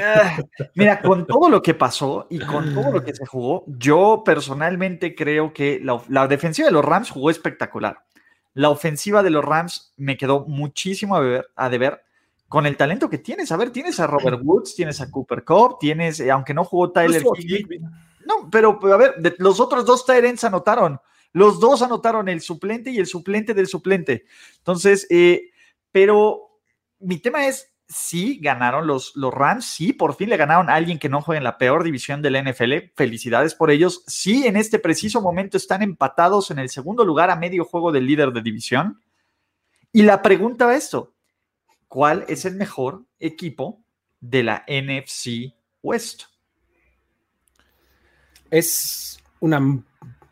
Ah, 0.02 0.40
mira, 0.74 1.02
con 1.02 1.26
todo 1.26 1.50
lo 1.50 1.62
que 1.62 1.74
pasó 1.74 2.28
y 2.30 2.40
con 2.40 2.74
todo 2.74 2.92
lo 2.92 3.04
que 3.04 3.14
se 3.14 3.26
jugó, 3.26 3.64
yo 3.68 4.24
personalmente 4.26 5.16
creo 5.16 5.54
que 5.54 5.82
la, 6.10 6.28
defensiva 6.28 6.68
de 6.68 6.74
los 6.74 6.84
Rams 6.84 7.12
jugó 7.12 7.30
espectacular. 7.30 8.04
La 8.54 8.70
ofensiva 8.70 9.22
de 9.22 9.30
los 9.30 9.44
Rams 9.44 9.94
me 9.98 10.18
quedó 10.18 10.46
muchísimo 10.48 11.18
a, 11.56 11.70
deber 11.70 12.02
con 12.48 12.66
el 12.66 12.78
talento 12.78 13.10
que 13.10 13.18
tienes. 13.18 13.52
A 13.52 13.58
ver, 13.58 13.70
tienes 13.70 14.00
a 14.00 14.08
Robert 14.08 14.40
Woods, 14.44 14.76
tienes 14.76 15.02
a 15.02 15.12
Cooper 15.12 15.44
Cup, 15.44 15.78
tienes, 15.80 16.20
eh, 16.20 16.32
aunque 16.32 16.54
no 16.54 16.64
jugó 16.64 16.92
Tyler 16.92 17.24
No, 18.26 18.50
pero 18.50 18.80
a 18.94 18.98
ver, 18.98 19.36
los 19.38 19.60
otros 19.60 19.86
dos 19.86 20.06
Tyrants 20.06 20.44
anotaron. 20.44 21.00
Los 21.36 21.60
dos 21.60 21.82
anotaron 21.82 22.30
el 22.30 22.40
suplente 22.40 22.92
y 22.92 22.98
el 22.98 23.08
suplente 23.08 23.54
del 23.54 23.68
suplente. 23.68 24.24
Entonces, 24.60 25.06
eh, 25.10 25.50
pero 25.92 26.62
mi 27.00 27.18
tema 27.18 27.46
es, 27.46 27.74
sí, 27.90 28.40
ganaron 28.42 28.88
los, 28.88 29.14
los 29.18 29.34
Rams, 29.34 29.66
sí, 29.66 29.92
por 29.92 30.16
fin 30.16 30.30
le 30.30 30.38
ganaron 30.38 30.70
a 30.70 30.76
alguien 30.76 30.98
que 30.98 31.10
no 31.10 31.22
juega 31.22 31.40
en 31.40 31.44
la 31.44 31.58
peor 31.58 31.84
división 31.84 32.22
del 32.22 32.42
NFL. 32.42 32.94
Felicidades 32.96 33.54
por 33.54 33.70
ellos. 33.70 34.06
Sí, 34.08 34.48
en 34.48 34.56
este 34.56 34.80
preciso 34.80 35.22
momento 35.22 35.58
están 35.58 35.82
empatados 35.82 36.52
en 36.52 36.60
el 36.60 36.70
segundo 36.70 37.04
lugar 37.04 37.30
a 37.30 37.36
medio 37.36 37.66
juego 37.66 37.92
del 37.92 38.06
líder 38.06 38.32
de 38.32 38.42
división. 38.42 39.02
Y 39.92 40.04
la 40.04 40.22
pregunta 40.22 40.74
es 40.74 40.86
esto, 40.86 41.16
¿cuál 41.90 42.24
es 42.30 42.46
el 42.46 42.56
mejor 42.56 43.04
equipo 43.20 43.84
de 44.22 44.44
la 44.44 44.66
NFC 44.70 45.54
West? 45.84 46.28
Es 48.50 49.22
una 49.42 49.84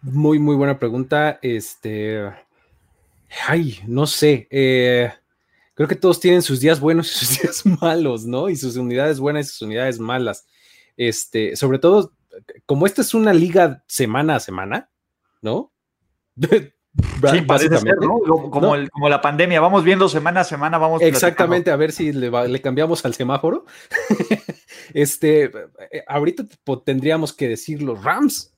muy, 0.04 0.38
muy 0.38 0.56
buena 0.56 0.78
pregunta. 0.78 1.40
Este. 1.42 2.32
Ay, 3.48 3.80
no 3.88 4.06
sé. 4.06 4.48
Eh, 4.52 5.12
creo 5.74 5.88
que 5.88 5.96
todos 5.96 6.20
tienen 6.20 6.42
sus 6.42 6.60
días 6.60 6.80
buenos 6.80 7.10
y 7.12 7.16
sus 7.26 7.42
días 7.42 7.82
malos, 7.82 8.26
¿no? 8.26 8.50
Y 8.50 8.56
sus 8.56 8.76
unidades 8.76 9.20
buenas 9.20 9.48
y 9.48 9.50
sus 9.50 9.62
unidades 9.64 10.00
malas. 10.00 10.46
Este, 10.98 11.56
sobre 11.56 11.80
todo, 11.80 12.14
como 12.66 12.86
esta 12.86 13.02
es 13.02 13.14
una 13.14 13.34
liga 13.34 13.84
semana 13.88 14.36
a 14.36 14.40
semana, 14.40 14.90
¿no? 15.42 15.72
Sí, 17.32 17.42
parece 17.42 17.76
ser, 17.80 17.96
¿no? 18.02 18.20
Como, 18.20 18.88
como, 18.92 19.10
la 19.10 19.20
pandemia, 19.20 19.60
vamos 19.60 19.84
viendo 19.84 20.08
semana 20.08 20.42
a 20.42 20.44
semana, 20.44 20.78
vamos. 20.78 21.02
Exactamente, 21.02 21.72
a 21.72 21.76
ver 21.76 21.92
si 21.92 22.14
le, 22.14 22.30
le 22.48 22.62
cambiamos 22.62 23.04
al 23.04 23.16
semáforo. 23.16 23.66
este, 24.94 25.46
eh, 25.46 26.04
ahorita 26.08 26.44
tendríamos 26.86 27.34
que 27.34 27.48
decir 27.48 27.82
los 27.82 28.04
Rams, 28.04 28.53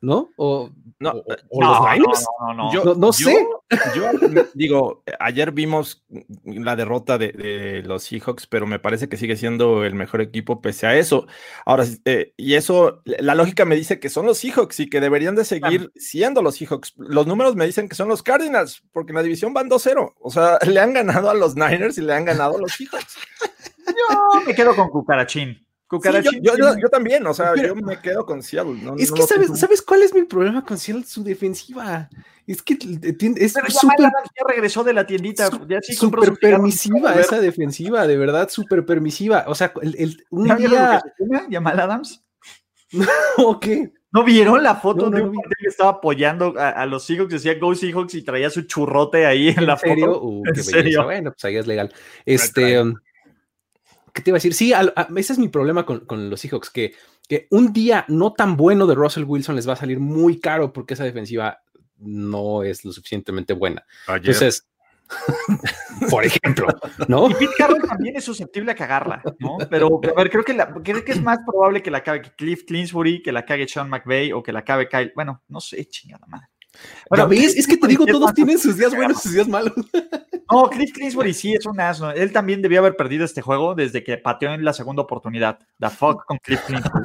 ¿no? 0.00 0.30
O, 0.36 0.70
no, 1.00 1.10
o, 1.50 1.60
los 1.60 1.80
Niners. 1.80 2.26
No, 2.40 2.54
no, 2.54 2.72
yo, 2.72 2.94
no, 2.94 3.12
sé. 3.12 3.46
Yo, 3.94 4.10
digo, 4.54 5.02
ayer 5.18 5.52
vimos 5.52 6.04
la 6.44 6.76
derrota 6.76 7.18
de, 7.18 7.82
los 7.84 8.04
Seahawks, 8.04 8.46
pero 8.46 8.66
me 8.66 8.78
parece 8.78 9.08
que 9.08 9.16
sigue 9.16 9.36
siendo 9.36 9.84
el 9.84 9.94
mejor 9.94 10.20
equipo 10.20 10.60
pese 10.60 10.86
a 10.86 10.96
eso. 10.96 11.26
Ahora, 11.64 11.84
eh, 12.04 12.32
y 12.36 12.54
eso, 12.54 13.02
la 13.04 13.34
lógica 13.34 13.64
me 13.64 13.76
dice 13.76 14.00
que 14.00 14.08
son 14.08 14.26
los 14.26 14.38
Seahawks 14.38 14.80
y 14.80 14.90
que 14.90 15.00
deberían 15.00 15.34
de 15.34 15.44
seguir 15.44 15.92
siendo 15.96 16.42
los 16.42 16.56
Seahawks. 16.56 16.94
Los 16.96 17.26
números 17.26 17.56
me 17.56 17.66
dicen 17.66 17.88
que 17.88 17.96
son 17.96 18.08
los 18.08 18.22
Cardinals, 18.22 18.82
porque 18.92 19.12
en 19.12 19.16
la 19.16 19.22
división 19.22 19.52
van 19.52 19.68
2-0. 19.68 20.14
O 20.18 20.30
sea, 20.30 20.58
le 20.66 20.80
han 20.80 20.92
ganado 20.92 21.30
a 21.30 21.34
los 21.34 21.56
Niners 21.56 21.98
y 21.98 22.02
le 22.02 22.14
han 22.14 22.24
ganado 22.24 22.56
a 22.56 22.60
los 22.60 22.72
Seahawks. 22.72 23.16
Yo 23.86 24.40
me 24.46 24.54
quedo 24.54 24.76
con 24.76 24.90
Cucarachín 24.90 25.67
yo, 25.90 26.88
también, 26.90 27.26
o 27.26 27.32
sea, 27.32 27.54
yo 27.54 27.74
me 27.74 28.00
quedo 28.00 28.26
con 28.26 28.42
Seattle. 28.42 28.78
es 28.98 29.10
que, 29.10 29.22
¿sabes, 29.22 29.82
cuál 29.82 30.02
es 30.02 30.14
mi 30.14 30.24
problema 30.24 30.64
con 30.64 30.76
Seattle? 30.78 31.04
Su 31.04 31.24
defensiva. 31.24 32.08
Es 32.46 32.62
que 32.62 32.78
es 33.36 33.52
súper. 33.52 34.00
Ya 34.00 34.44
regresó 34.46 34.84
de 34.84 34.92
la 34.92 35.06
tiendita. 35.06 35.50
Súper 35.82 36.34
permisiva 36.38 37.14
esa 37.14 37.40
defensiva, 37.40 38.06
de 38.06 38.16
verdad, 38.16 38.48
súper 38.50 38.84
permisiva. 38.84 39.44
O 39.48 39.54
sea, 39.54 39.72
el, 39.82 40.24
un 40.30 40.56
día. 40.56 41.02
¿Yamal 41.48 41.80
Adams? 41.80 42.24
¿O 43.38 43.60
qué? 43.60 43.92
¿No 44.10 44.24
vieron 44.24 44.62
la 44.62 44.76
foto 44.76 45.10
de 45.10 45.20
un 45.20 45.32
que 45.32 45.68
estaba 45.68 45.90
apoyando 45.90 46.54
a, 46.56 46.86
los 46.86 47.04
Seahawks? 47.04 47.34
Decía 47.34 47.58
Go 47.58 47.74
Seahawks 47.74 48.14
y 48.14 48.22
traía 48.22 48.48
su 48.48 48.62
churrote 48.62 49.26
ahí 49.26 49.48
en, 49.48 49.66
la 49.66 49.76
foto. 49.76 50.22
Uh, 50.22 50.42
¿En 50.46 50.64
serio? 50.64 51.04
Bueno, 51.04 51.30
pues 51.32 51.44
ahí 51.44 51.56
es 51.56 51.66
legal. 51.66 51.92
Este. 52.24 52.82
¿Qué 54.18 54.22
te 54.24 54.30
iba 54.30 54.34
a 54.34 54.42
decir? 54.42 54.52
Sí, 54.52 54.72
ese 55.16 55.32
es 55.32 55.38
mi 55.38 55.46
problema 55.46 55.86
con, 55.86 56.28
los 56.28 56.40
Seahawks, 56.40 56.70
que, 56.70 56.92
que 57.28 57.46
un 57.52 57.72
día 57.72 58.04
no 58.08 58.32
tan 58.32 58.56
bueno 58.56 58.84
de 58.88 58.96
Russell 58.96 59.22
Wilson 59.22 59.54
les 59.54 59.68
va 59.68 59.74
a 59.74 59.76
salir 59.76 60.00
muy 60.00 60.40
caro 60.40 60.72
porque 60.72 60.94
esa 60.94 61.04
defensiva 61.04 61.60
no 61.98 62.64
es 62.64 62.84
lo 62.84 62.90
suficientemente 62.90 63.52
buena. 63.52 63.86
Entonces, 64.08 64.66
por 66.10 66.24
ejemplo, 66.24 66.66
¿no? 67.06 67.30
Y 67.30 67.34
Pete 67.34 67.52
Carroll 67.56 67.82
también 67.86 68.16
es 68.16 68.24
susceptible 68.24 68.72
a 68.72 68.74
cagarla, 68.74 69.22
¿no? 69.38 69.56
Pero, 69.70 70.00
a 70.02 70.20
ver, 70.20 70.30
creo 70.30 70.42
que, 70.42 70.58
creo 70.82 71.04
que 71.04 71.12
es 71.12 71.22
más 71.22 71.38
probable 71.46 71.80
que 71.80 71.92
la 71.92 72.02
cague 72.02 72.32
Cliff 72.36 72.64
Clinsbury, 72.64 73.22
que 73.22 73.30
la 73.30 73.44
cague 73.44 73.68
Sean 73.68 73.88
McVay 73.88 74.32
o 74.32 74.42
que 74.42 74.50
la 74.50 74.64
cague 74.64 74.88
Kyle. 74.88 75.12
Bueno, 75.14 75.44
no 75.46 75.60
sé, 75.60 75.84
chingada 75.84 76.26
madre. 76.26 76.48
Bueno, 77.08 77.28
Es 77.32 77.66
que 77.66 77.76
te 77.76 77.86
digo, 77.86 78.06
todos 78.06 78.34
tienen 78.34 78.58
sus 78.58 78.76
días 78.76 78.94
buenos 78.94 79.18
y 79.18 79.20
sus 79.22 79.32
días 79.32 79.48
malos. 79.48 79.74
No, 80.50 80.70
Cliff 80.70 80.92
Clinsbury 80.92 81.34
sí 81.34 81.54
es 81.54 81.66
un 81.66 81.78
asno. 81.78 82.10
Él 82.10 82.32
también 82.32 82.62
debió 82.62 82.78
haber 82.78 82.96
perdido 82.96 83.24
este 83.24 83.42
juego 83.42 83.74
desde 83.74 84.02
que 84.02 84.16
pateó 84.16 84.54
en 84.54 84.64
la 84.64 84.72
segunda 84.72 85.02
oportunidad. 85.02 85.58
The 85.78 85.90
fuck 85.90 86.24
con 86.24 86.38
Cliff 86.38 86.60
Clinsbury. 86.64 87.04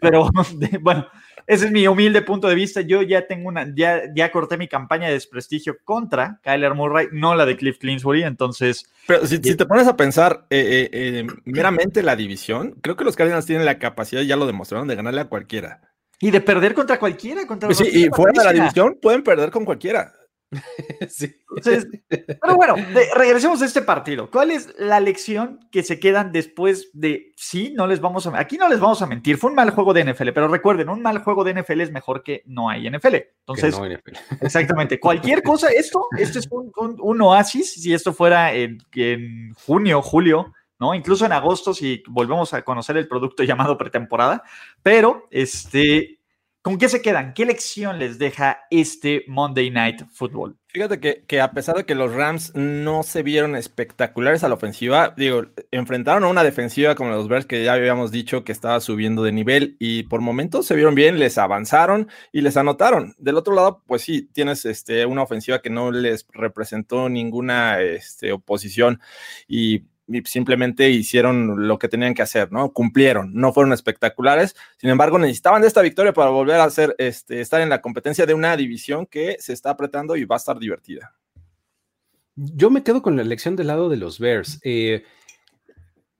pero 0.00 0.28
bueno, 0.80 1.06
ese 1.48 1.66
es 1.66 1.72
mi 1.72 1.86
humilde 1.88 2.22
punto 2.22 2.46
de 2.46 2.54
vista. 2.54 2.80
Yo 2.80 3.02
ya 3.02 3.26
tengo 3.26 3.48
una, 3.48 3.66
ya, 3.74 4.02
ya 4.14 4.30
corté 4.30 4.56
mi 4.56 4.68
campaña 4.68 5.08
de 5.08 5.14
desprestigio 5.14 5.78
contra 5.82 6.38
Kyler 6.44 6.74
Murray, 6.74 7.08
no 7.10 7.34
la 7.34 7.44
de 7.44 7.56
Cliff 7.56 7.78
Clinsbury. 7.78 8.22
Entonces. 8.22 8.88
Pero 9.08 9.26
si, 9.26 9.40
te 9.40 9.66
pones 9.66 9.88
a 9.88 9.96
pensar 9.96 10.46
eh, 10.50 10.60
eh, 10.60 10.90
eh, 10.92 11.26
meramente 11.44 12.04
la 12.04 12.14
división, 12.14 12.76
creo 12.82 12.96
que 12.96 13.04
los 13.04 13.16
Cardinals 13.16 13.46
tienen 13.46 13.66
la 13.66 13.80
capacidad, 13.80 14.22
ya 14.22 14.36
lo 14.36 14.46
demostraron, 14.46 14.86
de 14.86 14.94
ganarle 14.94 15.22
a 15.22 15.28
cualquiera. 15.28 15.80
Y 16.20 16.30
de 16.30 16.40
perder 16.40 16.74
contra 16.74 16.98
cualquiera. 16.98 17.46
Contra 17.46 17.68
pues 17.68 17.78
sí, 17.78 17.88
y 17.92 18.08
fuera 18.08 18.32
de 18.36 18.44
la 18.44 18.52
división 18.52 18.98
pueden 19.00 19.22
perder 19.22 19.50
con 19.50 19.64
cualquiera. 19.64 20.12
sí. 21.10 21.34
pero 22.40 22.56
bueno, 22.56 22.74
regresemos 23.14 23.60
a 23.60 23.66
este 23.66 23.82
partido. 23.82 24.30
¿Cuál 24.30 24.50
es 24.50 24.74
la 24.78 24.98
lección 24.98 25.60
que 25.70 25.82
se 25.82 26.00
quedan 26.00 26.32
después 26.32 26.90
de 26.94 27.32
sí? 27.36 27.72
No 27.76 27.86
les 27.86 28.00
vamos 28.00 28.26
a 28.26 28.38
aquí 28.38 28.56
no 28.56 28.68
les 28.68 28.80
vamos 28.80 29.02
a 29.02 29.06
mentir. 29.06 29.36
Fue 29.36 29.50
un 29.50 29.56
mal 29.56 29.70
juego 29.70 29.92
de 29.92 30.04
NFL, 30.04 30.30
pero 30.30 30.48
recuerden, 30.48 30.88
un 30.88 31.02
mal 31.02 31.18
juego 31.18 31.44
de 31.44 31.54
NFL 31.54 31.80
es 31.82 31.92
mejor 31.92 32.22
que 32.22 32.42
no 32.46 32.70
hay 32.70 32.88
NFL. 32.88 33.16
Entonces, 33.46 33.78
exactamente. 34.40 34.98
Cualquier 34.98 35.42
cosa, 35.42 35.68
esto, 35.68 36.06
esto 36.18 36.38
es 36.38 36.48
un, 36.50 37.20
oasis. 37.20 37.74
Si 37.74 37.92
esto 37.92 38.12
fuera 38.12 38.54
en, 38.54 38.78
en 38.94 39.52
junio, 39.54 40.00
julio, 40.00 40.54
¿no? 40.78 40.94
Incluso 40.94 41.26
en 41.26 41.32
agosto, 41.32 41.74
si 41.74 42.02
volvemos 42.08 42.54
a 42.54 42.62
conocer 42.62 42.96
el 42.96 43.08
producto 43.08 43.42
llamado 43.42 43.76
pretemporada, 43.78 44.42
pero 44.82 45.26
este, 45.30 46.18
¿Con 46.68 46.76
qué 46.76 46.88
se 46.88 47.00
quedan? 47.00 47.32
¿Qué 47.34 47.46
lección 47.46 47.98
les 47.98 48.18
deja 48.18 48.66
este 48.70 49.24
Monday 49.28 49.70
Night 49.70 50.02
Football? 50.12 50.58
Fíjate 50.66 51.00
que, 51.00 51.40
a 51.40 51.52
pesar 51.52 51.76
de 51.76 51.86
que 51.86 51.94
los 51.94 52.12
Rams 52.12 52.52
no 52.54 53.04
se 53.04 53.22
vieron 53.22 53.56
espectaculares 53.56 54.44
a 54.44 54.48
la 54.48 54.56
ofensiva, 54.56 55.14
digo, 55.16 55.46
enfrentaron 55.70 56.24
a 56.24 56.28
una 56.28 56.44
defensiva 56.44 56.94
como 56.94 57.08
los 57.08 57.26
Bears 57.26 57.46
que 57.46 57.64
ya 57.64 57.72
habíamos 57.72 58.10
dicho 58.10 58.44
que 58.44 58.52
estaba 58.52 58.80
subiendo 58.80 59.22
de 59.22 59.32
nivel 59.32 59.76
y 59.78 60.02
por 60.02 60.20
momentos 60.20 60.66
se 60.66 60.74
vieron 60.74 60.94
bien, 60.94 61.18
les 61.18 61.38
avanzaron 61.38 62.08
y 62.32 62.42
les 62.42 62.56
anotaron. 62.56 63.14
Del 63.18 63.36
otro 63.36 63.54
lado, 63.54 63.82
pues 63.86 64.02
sí, 64.02 64.28
tienes 64.30 64.66
este, 64.66 65.06
una 65.06 65.22
ofensiva 65.22 65.62
que 65.62 65.70
no 65.70 65.90
les 65.90 66.26
representó 66.34 67.08
ninguna 67.08 67.80
este, 67.80 68.32
oposición 68.32 69.00
y 69.46 69.84
simplemente 70.24 70.90
hicieron 70.90 71.68
lo 71.68 71.78
que 71.78 71.88
tenían 71.88 72.14
que 72.14 72.22
hacer, 72.22 72.50
¿no? 72.50 72.72
Cumplieron, 72.72 73.32
no 73.34 73.52
fueron 73.52 73.72
espectaculares, 73.72 74.56
sin 74.78 74.90
embargo 74.90 75.18
necesitaban 75.18 75.62
de 75.62 75.68
esta 75.68 75.82
victoria 75.82 76.12
para 76.12 76.30
volver 76.30 76.56
a 76.56 76.64
hacer, 76.64 76.94
este, 76.98 77.40
estar 77.40 77.60
en 77.60 77.68
la 77.68 77.80
competencia 77.80 78.26
de 78.26 78.34
una 78.34 78.56
división 78.56 79.06
que 79.06 79.36
se 79.38 79.52
está 79.52 79.70
apretando 79.70 80.16
y 80.16 80.24
va 80.24 80.36
a 80.36 80.38
estar 80.38 80.58
divertida. 80.58 81.14
Yo 82.36 82.70
me 82.70 82.82
quedo 82.82 83.02
con 83.02 83.16
la 83.16 83.22
elección 83.22 83.56
del 83.56 83.66
lado 83.66 83.88
de 83.88 83.96
los 83.96 84.18
Bears. 84.18 84.60
Eh, 84.62 85.02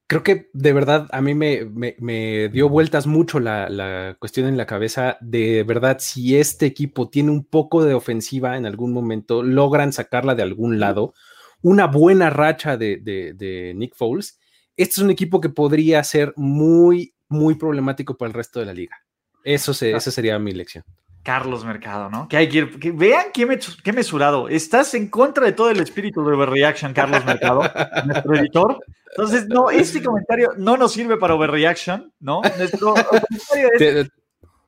creo 0.09 0.23
que 0.23 0.51
de 0.53 0.73
verdad 0.73 1.07
a 1.13 1.21
mí 1.21 1.35
me, 1.35 2.49
dio 2.49 2.69
vueltas 2.69 3.07
mucho 3.07 3.39
la, 3.39 3.69
la, 3.69 4.17
cuestión 4.19 4.49
en 4.49 4.57
la 4.57 4.67
cabeza 4.67 5.19
de 5.21 5.63
verdad 5.63 5.99
si 6.01 6.37
este 6.37 6.67
equipo 6.67 7.09
tiene 7.09 7.31
un 7.31 7.45
poco 7.45 7.85
de 7.85 7.95
ofensiva 7.95 8.57
en 8.57 8.67
algún 8.67 8.93
momento, 8.93 9.43
logran 9.43 9.93
sacarla 9.93 10.35
de 10.35 10.43
algún 10.43 10.81
lado 10.81 11.15
una 11.63 11.87
buena 11.87 12.31
racha 12.31 12.77
de, 12.77 13.73
Nick 13.77 13.95
Foles, 13.95 14.39
este 14.77 14.93
es 14.93 14.99
un 14.99 15.11
equipo 15.11 15.41
que 15.41 15.49
podría 15.49 16.03
ser 16.05 16.33
muy, 16.37 17.15
muy 17.29 17.57
problemático 17.57 18.17
para 18.17 18.29
el 18.29 18.35
resto 18.35 18.61
de 18.61 18.67
la 18.67 18.75
liga. 18.75 18.97
Eso 19.45 19.75
se, 19.75 19.93
esa 19.93 20.11
sería 20.11 20.39
mi 20.39 20.53
lección. 20.53 20.85
Carlos 21.23 21.65
Mercado, 21.65 22.09
¿no? 22.09 22.29
Que 22.29 22.37
hay 22.37 22.49
que, 22.49 22.59
ir, 22.59 22.95
vean 22.95 23.27
qué, 23.35 23.59
qué, 23.83 23.93
mesurado. 23.93 24.49
Estás 24.49 24.95
en 24.95 25.09
contra 25.09 25.45
de 25.45 25.53
todo 25.53 25.71
el 25.71 25.81
espíritu 25.81 26.25
de 26.25 26.35
Overreaction, 26.35 26.95
Carlos 26.95 27.25
Mercado, 27.25 27.63
nuestro 28.07 28.37
editor. 28.37 28.79
Entonces, 29.11 29.47
no, 29.49 29.69
este 29.69 30.03
comentario 30.03 30.53
no 30.57 30.77
nos 30.77 30.93
sirve 30.93 31.17
para 31.17 31.35
Overreaction, 31.35 32.13
¿no? 32.21 32.41
Nuestro 32.57 32.95
comentario 32.95 33.69
es 33.79 34.09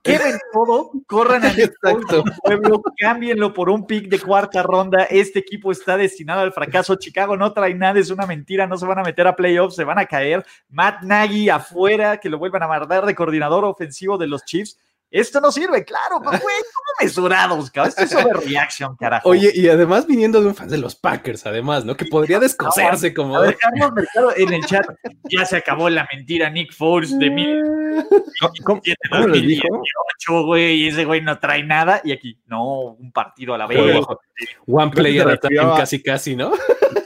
quemen 0.03 0.39
todo, 0.53 0.93
corran 1.07 1.45
al 1.45 1.55
pueblo, 2.43 2.83
cámbienlo 2.97 3.53
por 3.53 3.69
un 3.71 3.87
pick 3.87 4.09
de 4.09 4.21
cuarta 4.21 4.63
ronda. 4.63 5.05
Este 5.05 5.39
equipo 5.39 5.73
está 5.73 5.97
destinado 5.97 6.41
al 6.41 6.53
fracaso. 6.53 6.97
Chicago 6.97 7.37
no 7.37 7.53
trae 7.53 7.75
nada, 7.75 7.99
es 7.99 8.11
una 8.11 8.27
mentira, 8.27 8.67
no 8.67 8.77
se 8.77 8.87
van 8.87 8.99
a 8.99 9.03
meter 9.03 9.27
a 9.27 9.37
playoffs, 9.37 9.77
se 9.77 9.85
van 9.85 9.99
a 9.99 10.07
caer. 10.07 10.45
Matt 10.69 11.03
Nagy 11.03 11.49
afuera, 11.49 12.19
que 12.19 12.31
lo 12.31 12.39
vuelvan 12.39 12.63
a 12.63 12.69
mandar 12.69 13.07
de 13.07 13.15
coordinador 13.15 13.65
ofensivo 13.65 14.19
de 14.19 14.27
los 14.27 14.45
Chiefs. 14.45 14.79
Esto 15.11 15.41
no 15.41 15.51
sirve, 15.51 15.85
claro, 15.85 16.21
güey, 16.21 16.39
¿cómo 16.39 16.91
mesurados, 17.01 17.71
cabrón? 17.71 17.95
Esto 17.97 18.19
es 18.19 18.25
overreaction, 18.25 18.95
carajo. 18.97 19.29
Oye, 19.29 19.51
y 19.53 19.69
además 19.69 20.07
viniendo 20.07 20.41
de 20.41 20.47
un 20.47 20.55
fan 20.55 20.69
de 20.69 20.79
los 20.79 20.95
Packers, 20.95 21.47
además, 21.47 21.85
¿no? 21.85 21.97
Que 21.97 22.05
podría 22.05 22.39
descoserse 22.39 23.13
como. 23.13 23.37
A 23.37 23.41
ver, 23.41 23.57
Carlos 23.59 23.93
Mercado 23.93 24.33
en 24.37 24.53
el 24.53 24.65
chat, 24.65 24.87
ya 25.29 25.45
se 25.45 25.57
acabó 25.57 25.91
la 25.91 26.07
mentira 26.13 26.49
Nick 26.49 26.73
Foles 26.73 27.19
de 27.19 27.29
mil. 27.29 27.65
¿Cómo, 28.65 28.81
¿Cómo 30.27 30.45
güey, 30.45 30.75
y 30.75 30.89
ese 30.89 31.05
güey 31.05 31.21
no 31.23 31.39
trae 31.41 31.65
nada, 31.65 32.01
y 32.05 32.13
aquí, 32.13 32.39
no, 32.47 32.81
un 32.81 33.11
partido 33.11 33.55
a 33.55 33.59
la 33.59 33.67
vez. 33.67 34.05
One 34.67 34.93
player 34.93 35.41
casi, 35.77 36.03
casi, 36.03 36.37
¿no? 36.37 36.53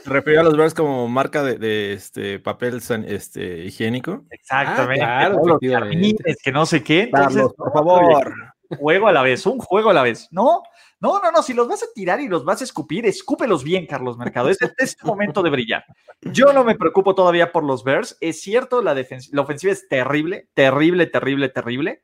Refirió 0.05 0.41
a 0.41 0.43
los 0.43 0.55
Bears 0.55 0.73
como 0.73 1.07
marca 1.07 1.43
de, 1.43 1.93
este 1.93 2.39
papel 2.39 2.81
este, 3.07 3.65
higiénico. 3.65 4.23
Exactamente. 4.29 5.03
Ah, 5.03 5.31
claro, 5.31 5.59
que 5.59 6.51
no 6.51 6.65
sé 6.65 6.83
qué. 6.83 7.03
Entonces, 7.03 7.47
por 7.57 7.73
favor. 7.73 8.33
Juego 8.79 9.07
a 9.07 9.11
la 9.11 9.21
vez, 9.21 9.45
un 9.45 9.59
juego 9.59 9.91
a 9.91 9.93
la 9.93 10.01
vez. 10.01 10.27
No, 10.31 10.63
no, 10.99 11.19
no, 11.19 11.31
no. 11.31 11.43
Si 11.43 11.53
los 11.53 11.67
vas 11.67 11.83
a 11.83 11.87
tirar 11.93 12.19
y 12.19 12.27
los 12.27 12.45
vas 12.45 12.61
a 12.61 12.63
escupir, 12.63 13.05
escúpelos 13.05 13.63
bien, 13.63 13.85
Carlos 13.85 14.17
Mercado. 14.17 14.49
Este 14.49 14.71
es 14.77 14.97
el 14.99 15.07
momento 15.07 15.43
de 15.43 15.51
brillar. 15.51 15.85
Yo 16.21 16.51
no 16.51 16.63
me 16.63 16.75
preocupo 16.75 17.13
todavía 17.13 17.51
por 17.51 17.63
los 17.63 17.83
Bears. 17.83 18.17
Es 18.21 18.41
cierto, 18.41 18.81
la, 18.81 18.95
la 18.95 19.41
ofensiva 19.41 19.71
es 19.71 19.87
terrible, 19.87 20.49
terrible, 20.53 21.05
terrible, 21.05 21.49
terrible. 21.49 22.03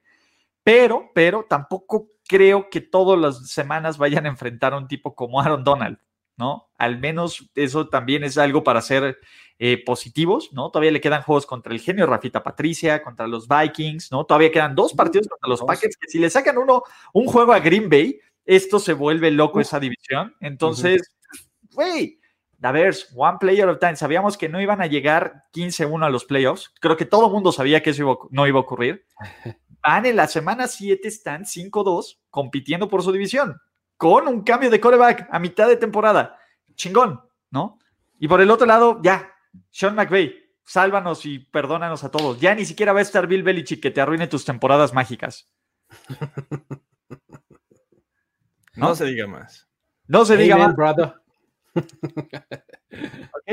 Pero, 0.63 1.10
pero 1.15 1.46
tampoco 1.50 2.10
creo 2.27 2.70
que 2.70 2.81
todas 2.81 3.20
las 3.20 3.50
semanas 3.50 3.98
vayan 3.98 4.25
a 4.25 4.29
enfrentar 4.29 4.74
a 4.74 4.77
un 4.77 4.88
tipo 4.88 5.15
como 5.15 5.41
Aaron 5.41 5.63
Donald. 5.63 5.98
¿No? 6.42 6.72
Al 6.80 7.00
menos 7.00 7.52
eso 7.54 7.88
también 7.88 8.24
es 8.24 8.40
algo 8.40 8.64
para 8.64 8.82
ser 8.82 9.20
eh, 9.60 9.84
positivos, 9.86 10.52
¿no? 10.52 10.72
Todavía 10.72 10.90
le 10.90 11.00
quedan 11.00 11.22
juegos 11.22 11.46
contra 11.46 11.72
el 11.72 11.80
genio 11.80 12.08
Rafita 12.08 12.42
Patricia, 12.42 13.04
contra 13.04 13.28
los 13.28 13.48
Vikings, 13.48 14.12
¿no? 14.12 14.26
Todavía 14.26 14.52
quedan 14.52 14.74
dos 14.74 14.94
partidos 14.94 15.28
contra 15.28 15.48
los 15.48 15.62
Packers, 15.62 15.96
que 15.98 16.10
si 16.10 16.18
le 16.18 16.32
sacan 16.32 16.58
uno, 16.58 16.82
un 17.14 17.28
juego 17.28 17.54
a 17.54 17.60
Green 17.60 17.90
Bay, 17.90 18.20
esto 18.44 18.80
se 18.80 18.94
vuelve 18.94 19.30
loco 19.30 19.62
esa 19.62 19.80
división. 19.80 20.36
Entonces, 20.40 21.12
güey, 21.74 22.20
a 22.60 22.72
ver, 22.72 22.96
one 23.16 23.38
player 23.40 23.70
of 23.70 23.78
time. 23.78 23.96
Sabíamos 23.96 24.36
que 24.36 24.50
no 24.50 24.60
iban 24.60 24.82
a 24.82 24.88
llegar 24.88 25.44
15-1 25.54 26.08
a 26.08 26.10
los 26.10 26.26
playoffs. 26.26 26.74
Creo 26.80 26.98
que 26.98 27.06
todo 27.06 27.28
el 27.28 27.32
mundo 27.32 27.52
sabía 27.52 27.84
que 27.84 27.92
eso 27.92 28.28
no 28.32 28.48
iba 28.48 28.58
a 28.58 28.64
ocurrir. 28.64 29.06
Van 29.84 30.08
en 30.08 30.16
la 30.16 30.28
semana 30.28 30.68
7, 30.68 31.08
están 31.08 31.46
5-2 31.46 32.18
compitiendo 32.32 32.90
por 32.90 33.04
su 33.04 33.12
división 33.12 33.62
con 34.01 34.27
un 34.27 34.41
cambio 34.41 34.72
de 34.72 34.81
coreback 34.81 35.27
a 35.29 35.38
mitad 35.38 35.67
de 35.67 35.77
temporada. 35.77 36.36
Chingón, 36.74 37.22
¿no? 37.51 37.77
Y 38.17 38.27
por 38.27 38.41
el 38.41 38.50
otro 38.50 38.65
lado, 38.65 39.00
ya, 39.03 39.31
Sean 39.70 39.93
McVay, 39.93 40.34
sálvanos 40.63 41.24
y 41.27 41.38
perdónanos 41.38 42.03
a 42.03 42.10
todos. 42.10 42.39
Ya 42.39 42.55
ni 42.55 42.65
siquiera 42.65 42.93
va 42.93 43.00
a 43.00 43.03
estar 43.03 43.27
Bill 43.27 43.43
Belichick 43.43 43.79
que 43.79 43.91
te 43.91 44.01
arruine 44.01 44.25
tus 44.25 44.43
temporadas 44.43 44.91
mágicas. 44.91 45.51
¿No? 48.74 48.96
se 48.96 49.05
diga 49.05 49.27
más. 49.27 49.70
No 50.08 50.25
se 50.25 50.36
diga 50.36 50.58
más. 50.58 50.75
Brother. 50.75 51.13
ok. 51.75 53.48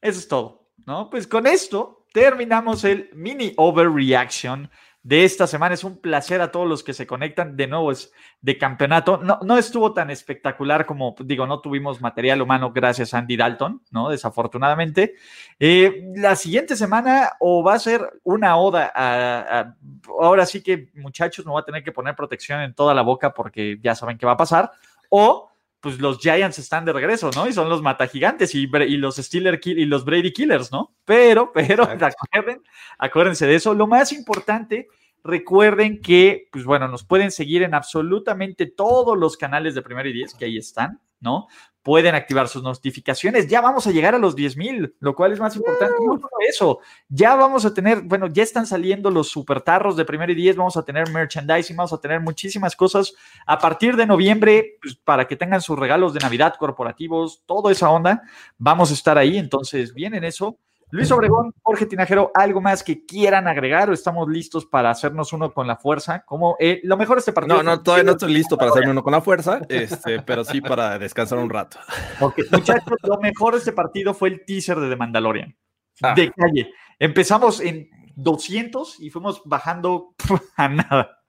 Eso 0.00 0.18
es 0.20 0.26
todo, 0.26 0.72
¿no? 0.86 1.10
Pues 1.10 1.26
con 1.26 1.46
esto 1.46 2.06
terminamos 2.14 2.84
el 2.84 3.10
mini 3.12 3.52
overreaction 3.58 4.70
de 5.02 5.24
esta 5.24 5.46
semana. 5.46 5.74
Es 5.74 5.84
un 5.84 5.98
placer 5.98 6.40
a 6.40 6.50
todos 6.50 6.68
los 6.68 6.82
que 6.82 6.92
se 6.92 7.06
conectan. 7.06 7.56
De 7.56 7.66
nuevo, 7.66 7.92
es 7.92 8.12
de 8.40 8.58
campeonato. 8.58 9.18
No, 9.18 9.38
no 9.42 9.58
estuvo 9.58 9.92
tan 9.92 10.10
espectacular 10.10 10.86
como, 10.86 11.14
digo, 11.24 11.46
no 11.46 11.60
tuvimos 11.60 12.00
material 12.00 12.42
humano 12.42 12.72
gracias 12.72 13.14
a 13.14 13.18
Andy 13.18 13.36
Dalton, 13.36 13.82
¿no? 13.90 14.10
Desafortunadamente. 14.10 15.14
Eh, 15.58 16.12
la 16.16 16.36
siguiente 16.36 16.76
semana 16.76 17.32
o 17.40 17.62
va 17.62 17.74
a 17.74 17.78
ser 17.78 18.20
una 18.24 18.56
oda 18.56 18.90
a, 18.94 19.74
ahora 20.20 20.46
sí 20.46 20.62
que 20.62 20.90
muchachos, 20.94 21.46
no 21.46 21.54
va 21.54 21.60
a 21.60 21.64
tener 21.64 21.82
que 21.82 21.92
poner 21.92 22.14
protección 22.14 22.60
en 22.60 22.74
toda 22.74 22.94
la 22.94 23.02
boca 23.02 23.32
porque 23.32 23.78
ya 23.82 23.94
saben 23.94 24.18
qué 24.18 24.26
va 24.26 24.32
a 24.32 24.38
pasar. 24.38 24.72
O 25.08 25.49
pues 25.80 25.98
los 25.98 26.18
Giants 26.18 26.58
están 26.58 26.84
de 26.84 26.92
regreso, 26.92 27.30
¿no? 27.34 27.48
Y 27.48 27.52
son 27.52 27.68
los 27.68 27.82
mata 27.82 28.06
gigantes 28.06 28.54
y, 28.54 28.70
y 28.70 28.96
los 28.96 29.16
Steelers 29.16 29.66
y 29.66 29.86
los 29.86 30.04
Brady 30.04 30.32
Killers, 30.32 30.70
¿no? 30.70 30.94
Pero, 31.04 31.52
pero, 31.52 31.88
acuérdense 32.98 33.46
de 33.46 33.54
eso. 33.54 33.74
Lo 33.74 33.86
más 33.86 34.12
importante, 34.12 34.88
recuerden 35.24 36.00
que, 36.00 36.48
pues 36.52 36.64
bueno, 36.64 36.88
nos 36.88 37.04
pueden 37.04 37.30
seguir 37.30 37.62
en 37.62 37.74
absolutamente 37.74 38.66
todos 38.66 39.18
los 39.18 39.36
canales 39.36 39.74
de 39.74 39.82
Primero 39.82 40.08
y 40.08 40.12
Diez, 40.12 40.34
que 40.34 40.44
ahí 40.46 40.56
están, 40.56 41.00
¿no? 41.20 41.48
pueden 41.82 42.14
activar 42.14 42.48
sus 42.48 42.62
notificaciones. 42.62 43.48
Ya 43.48 43.60
vamos 43.60 43.86
a 43.86 43.90
llegar 43.90 44.14
a 44.14 44.18
los 44.18 44.36
10 44.36 44.56
mil, 44.56 44.94
lo 45.00 45.14
cual 45.14 45.32
es 45.32 45.40
más 45.40 45.56
importante. 45.56 45.94
No 45.98 46.18
eso, 46.46 46.80
ya 47.08 47.34
vamos 47.34 47.64
a 47.64 47.72
tener, 47.72 48.02
bueno, 48.02 48.26
ya 48.26 48.42
están 48.42 48.66
saliendo 48.66 49.10
los 49.10 49.28
supertarros 49.28 49.96
de 49.96 50.04
primero 50.04 50.32
y 50.32 50.34
10, 50.34 50.56
vamos 50.56 50.76
a 50.76 50.84
tener 50.84 51.10
merchandising, 51.10 51.76
vamos 51.76 51.92
a 51.92 52.00
tener 52.00 52.20
muchísimas 52.20 52.76
cosas 52.76 53.14
a 53.46 53.58
partir 53.58 53.96
de 53.96 54.06
noviembre 54.06 54.78
pues, 54.80 54.96
para 54.96 55.26
que 55.26 55.36
tengan 55.36 55.60
sus 55.60 55.78
regalos 55.78 56.12
de 56.12 56.20
Navidad 56.20 56.54
corporativos, 56.58 57.42
toda 57.46 57.72
esa 57.72 57.90
onda. 57.90 58.22
Vamos 58.58 58.90
a 58.90 58.94
estar 58.94 59.16
ahí, 59.16 59.38
entonces 59.38 59.94
vienen 59.94 60.24
eso. 60.24 60.58
Luis 60.92 61.10
Obregón, 61.12 61.54
Jorge 61.62 61.86
Tinajero, 61.86 62.32
¿algo 62.34 62.60
más 62.60 62.82
que 62.82 63.04
quieran 63.06 63.46
agregar 63.46 63.90
o 63.90 63.92
estamos 63.92 64.28
listos 64.28 64.66
para 64.66 64.90
hacernos 64.90 65.32
uno 65.32 65.52
con 65.52 65.66
la 65.66 65.76
fuerza? 65.76 66.24
Como 66.24 66.56
eh, 66.58 66.80
lo 66.82 66.96
mejor 66.96 67.16
de 67.16 67.20
este 67.20 67.32
partido. 67.32 67.56
No, 67.56 67.62
no, 67.62 67.82
todavía 67.82 68.04
no 68.04 68.12
estoy 68.12 68.32
listo 68.32 68.56
para 68.56 68.70
hacerme 68.70 68.90
uno 68.92 69.02
con 69.02 69.12
la 69.12 69.20
fuerza, 69.20 69.60
este, 69.68 70.20
pero 70.22 70.44
sí 70.44 70.60
para 70.60 70.98
descansar 70.98 71.38
un 71.38 71.48
rato. 71.48 71.78
Ok, 72.20 72.40
muchachos, 72.50 72.98
lo 73.02 73.18
mejor 73.18 73.54
de 73.54 73.60
este 73.60 73.72
partido 73.72 74.14
fue 74.14 74.30
el 74.30 74.44
teaser 74.44 74.80
de 74.80 74.88
The 74.88 74.96
Mandalorian. 74.96 75.56
Ah. 76.02 76.14
De 76.14 76.32
calle. 76.32 76.72
Empezamos 76.98 77.60
en 77.60 77.88
200 78.16 79.00
y 79.00 79.10
fuimos 79.10 79.42
bajando 79.44 80.14
a 80.56 80.68
nada. 80.68 81.22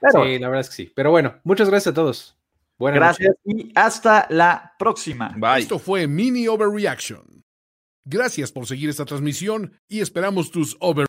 sí, 0.00 0.38
la 0.38 0.48
verdad 0.48 0.60
es 0.60 0.68
que 0.70 0.74
sí. 0.74 0.92
Pero 0.94 1.10
bueno, 1.10 1.34
muchas 1.44 1.68
gracias 1.68 1.92
a 1.92 1.94
todos. 1.94 2.32
Buenas 2.78 3.00
gracias 3.00 3.36
y 3.44 3.72
hasta 3.74 4.26
la 4.30 4.74
próxima. 4.78 5.34
Bye. 5.36 5.60
Esto 5.60 5.78
fue 5.78 6.06
Mini 6.06 6.46
Overreaction. 6.46 7.45
Gracias 8.08 8.52
por 8.52 8.68
seguir 8.68 8.88
esta 8.88 9.04
transmisión 9.04 9.72
y 9.88 9.98
esperamos 9.98 10.52
tus 10.52 10.76
over 10.78 11.04